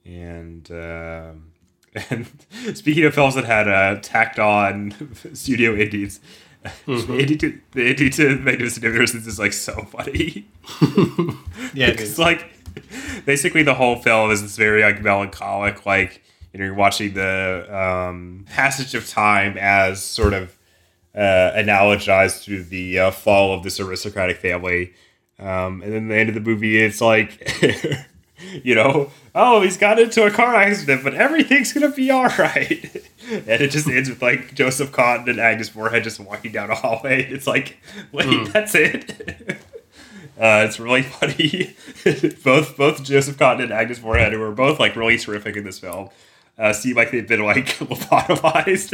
[0.05, 1.51] And um
[2.09, 2.27] and
[2.73, 4.93] speaking of films that had uh, tacked on
[5.33, 6.19] studio indies,
[6.85, 10.47] the indie to the indie to Magnificent Ambersons is like so funny.
[11.73, 11.87] Yeah.
[11.87, 12.45] it's like
[13.25, 17.67] basically the whole film is this very like melancholic like you know you're watching the
[17.69, 20.57] um, passage of time as sort of
[21.15, 24.93] uh, analogized through the uh, fall of this aristocratic family
[25.39, 27.61] um, and then the end of the movie it's like
[28.63, 33.03] you know oh he's got into a car accident but everything's gonna be all right.
[33.29, 36.75] And it just ends with like joseph cotten and agnes moorehead just walking down a
[36.75, 37.23] hallway.
[37.29, 37.77] It's like
[38.13, 39.59] wait that's it?
[40.39, 41.75] Uh, it's really funny.
[42.43, 45.79] both both Joseph Cotten and Agnes Moorehead, who were both like really terrific in this
[45.79, 46.09] film,
[46.59, 48.93] uh, seem like they've been like lobotomized,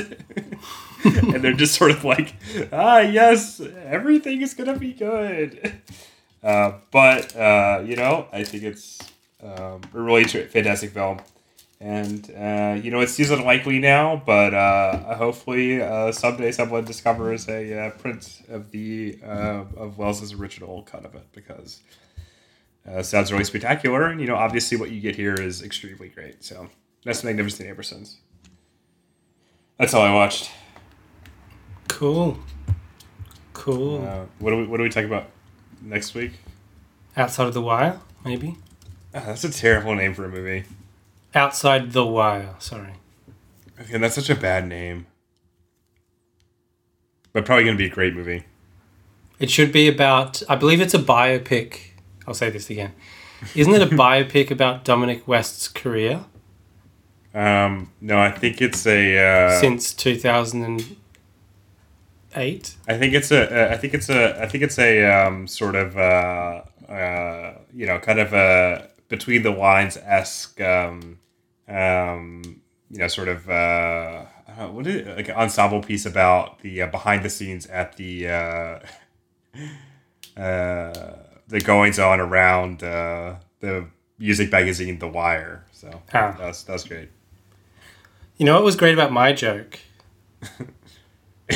[1.03, 2.35] and they're just sort of like,
[2.71, 5.73] ah, yes, everything is gonna be good.
[6.43, 8.99] Uh, but uh, you know, I think it's
[9.41, 11.19] um, a really fantastic film,
[11.79, 17.47] and uh, you know, it seems unlikely now, but uh, hopefully uh, someday someone discovers
[17.47, 21.81] a uh, print of the uh, of Welles's original cut of it because
[22.85, 26.43] Uh, sounds really spectacular, and you know, obviously, what you get here is extremely great.
[26.43, 26.67] So
[27.05, 28.17] that's Magnificent Ambersons.
[29.77, 30.51] That's all I watched.
[31.87, 32.37] Cool.
[33.53, 34.05] Cool.
[34.05, 35.29] Uh, what do we What do we talk about
[35.83, 36.33] next week?
[37.15, 38.57] Outside of the wire, maybe.
[39.13, 40.63] Ah, that's a terrible name for a movie.
[41.35, 42.55] Outside the wire.
[42.59, 42.93] Sorry.
[43.79, 45.05] Okay, that's such a bad name.
[47.31, 48.43] But probably gonna be a great movie.
[49.39, 50.41] It should be about.
[50.47, 51.79] I believe it's a biopic.
[52.27, 52.93] I'll say this again.
[53.55, 56.23] Isn't it a biopic about Dominic West's career
[57.33, 59.17] Um, no, I think it's a.
[59.17, 60.95] Uh, since two thousand and
[62.35, 62.75] eight?
[62.87, 63.71] I think it's a.
[63.71, 64.41] I think it's a.
[64.41, 65.97] I think it's a um, sort of.
[65.97, 70.59] Uh, uh, you know, kind of a between the lines esque.
[70.61, 71.19] Um,
[71.67, 72.41] um,
[72.89, 73.49] you know, sort of.
[73.49, 75.15] Uh, I know, what is it?
[75.17, 78.27] Like an ensemble piece about the uh, behind the scenes at the.
[78.29, 78.79] Uh,
[80.39, 81.15] uh,
[81.47, 83.85] the goings on around uh, the
[84.17, 85.65] music magazine The Wire.
[85.71, 86.35] So Ah.
[86.37, 87.09] that's that's great.
[88.37, 89.79] You know what was great about my joke?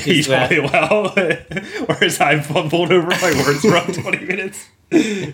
[0.05, 1.13] you Is that- told me well,
[1.87, 4.67] whereas I fumbled over my words for around twenty minutes.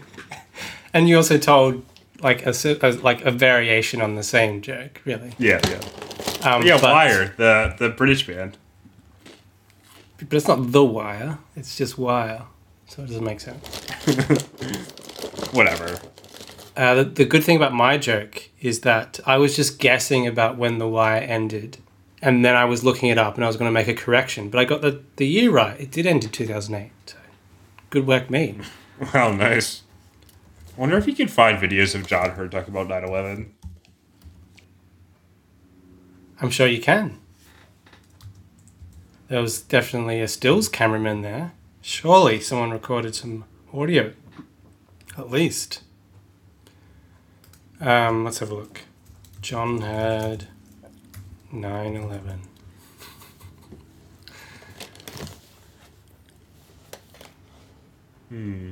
[0.95, 1.84] And you also told
[2.22, 5.34] like a, a- like a variation on the same joke, really.
[5.39, 5.80] Yeah, yeah,
[6.56, 6.80] Um, yeah.
[6.80, 8.58] Wire, the the British band.
[10.20, 11.39] but it's not the wire.
[11.56, 12.43] It's just wire,
[12.86, 13.66] so it doesn't make sense.
[15.51, 15.99] Whatever.
[16.78, 20.58] Uh, the, the good thing about my joke is that I was just guessing about
[20.58, 21.78] when the wire ended,
[22.24, 24.49] and then I was looking it up and I was going to make a correction,
[24.49, 25.78] but I got the, the year right.
[25.80, 26.91] It did end in two thousand eight.
[27.05, 27.17] So
[27.89, 28.57] good work, me.
[29.13, 29.82] Wow, nice.
[30.78, 33.47] Wonder if you could find videos of John Heard talking about 9-11.
[36.39, 37.19] I'm sure you can.
[39.28, 41.53] There was definitely a stills cameraman there.
[41.82, 44.13] Surely someone recorded some audio,
[45.17, 45.82] at least.
[47.82, 48.82] Um, let's have a look.
[49.41, 50.47] John had
[51.54, 52.41] 9 11.
[58.30, 58.72] Hmm.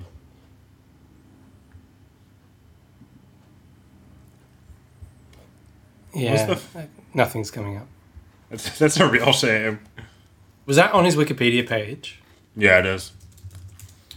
[6.13, 6.67] Yeah, What's
[7.13, 7.87] nothing's coming up.
[8.49, 9.79] That's, that's a real shame.
[10.65, 12.19] Was that on his Wikipedia page?
[12.55, 13.11] Yeah, it is.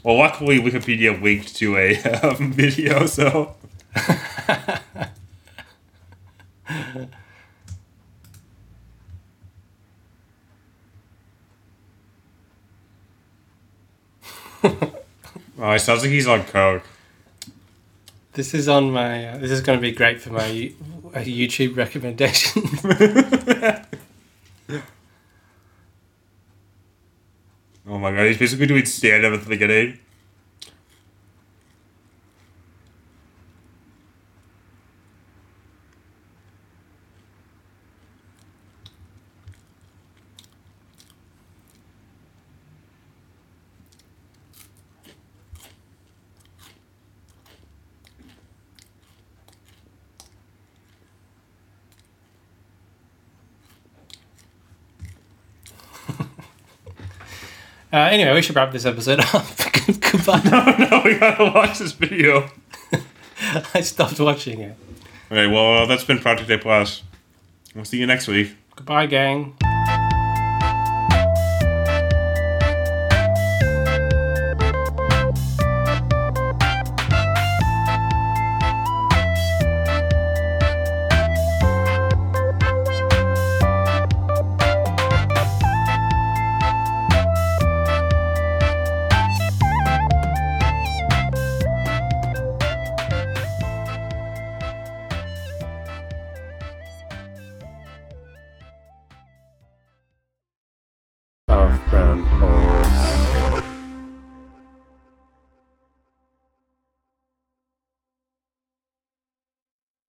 [0.02, 3.54] Well, luckily Wikipedia linked to a um, video, so
[15.58, 16.84] oh, it sounds like he's on coke.
[18.32, 19.28] This is on my.
[19.28, 20.72] Uh, this is going to be great for my
[21.14, 22.62] uh, YouTube recommendation.
[27.86, 29.98] Oh my god, he's basically doing stand up at the beginning.
[57.94, 59.46] Uh, anyway, we should wrap this episode up.
[59.86, 60.42] Goodbye.
[60.46, 62.50] Oh no, we gotta watch this video.
[63.74, 64.76] I stopped watching it.
[65.30, 67.02] Okay, well, uh, that's been Project A Plus.
[67.74, 68.54] We'll see you next week.
[68.76, 69.56] Goodbye, gang.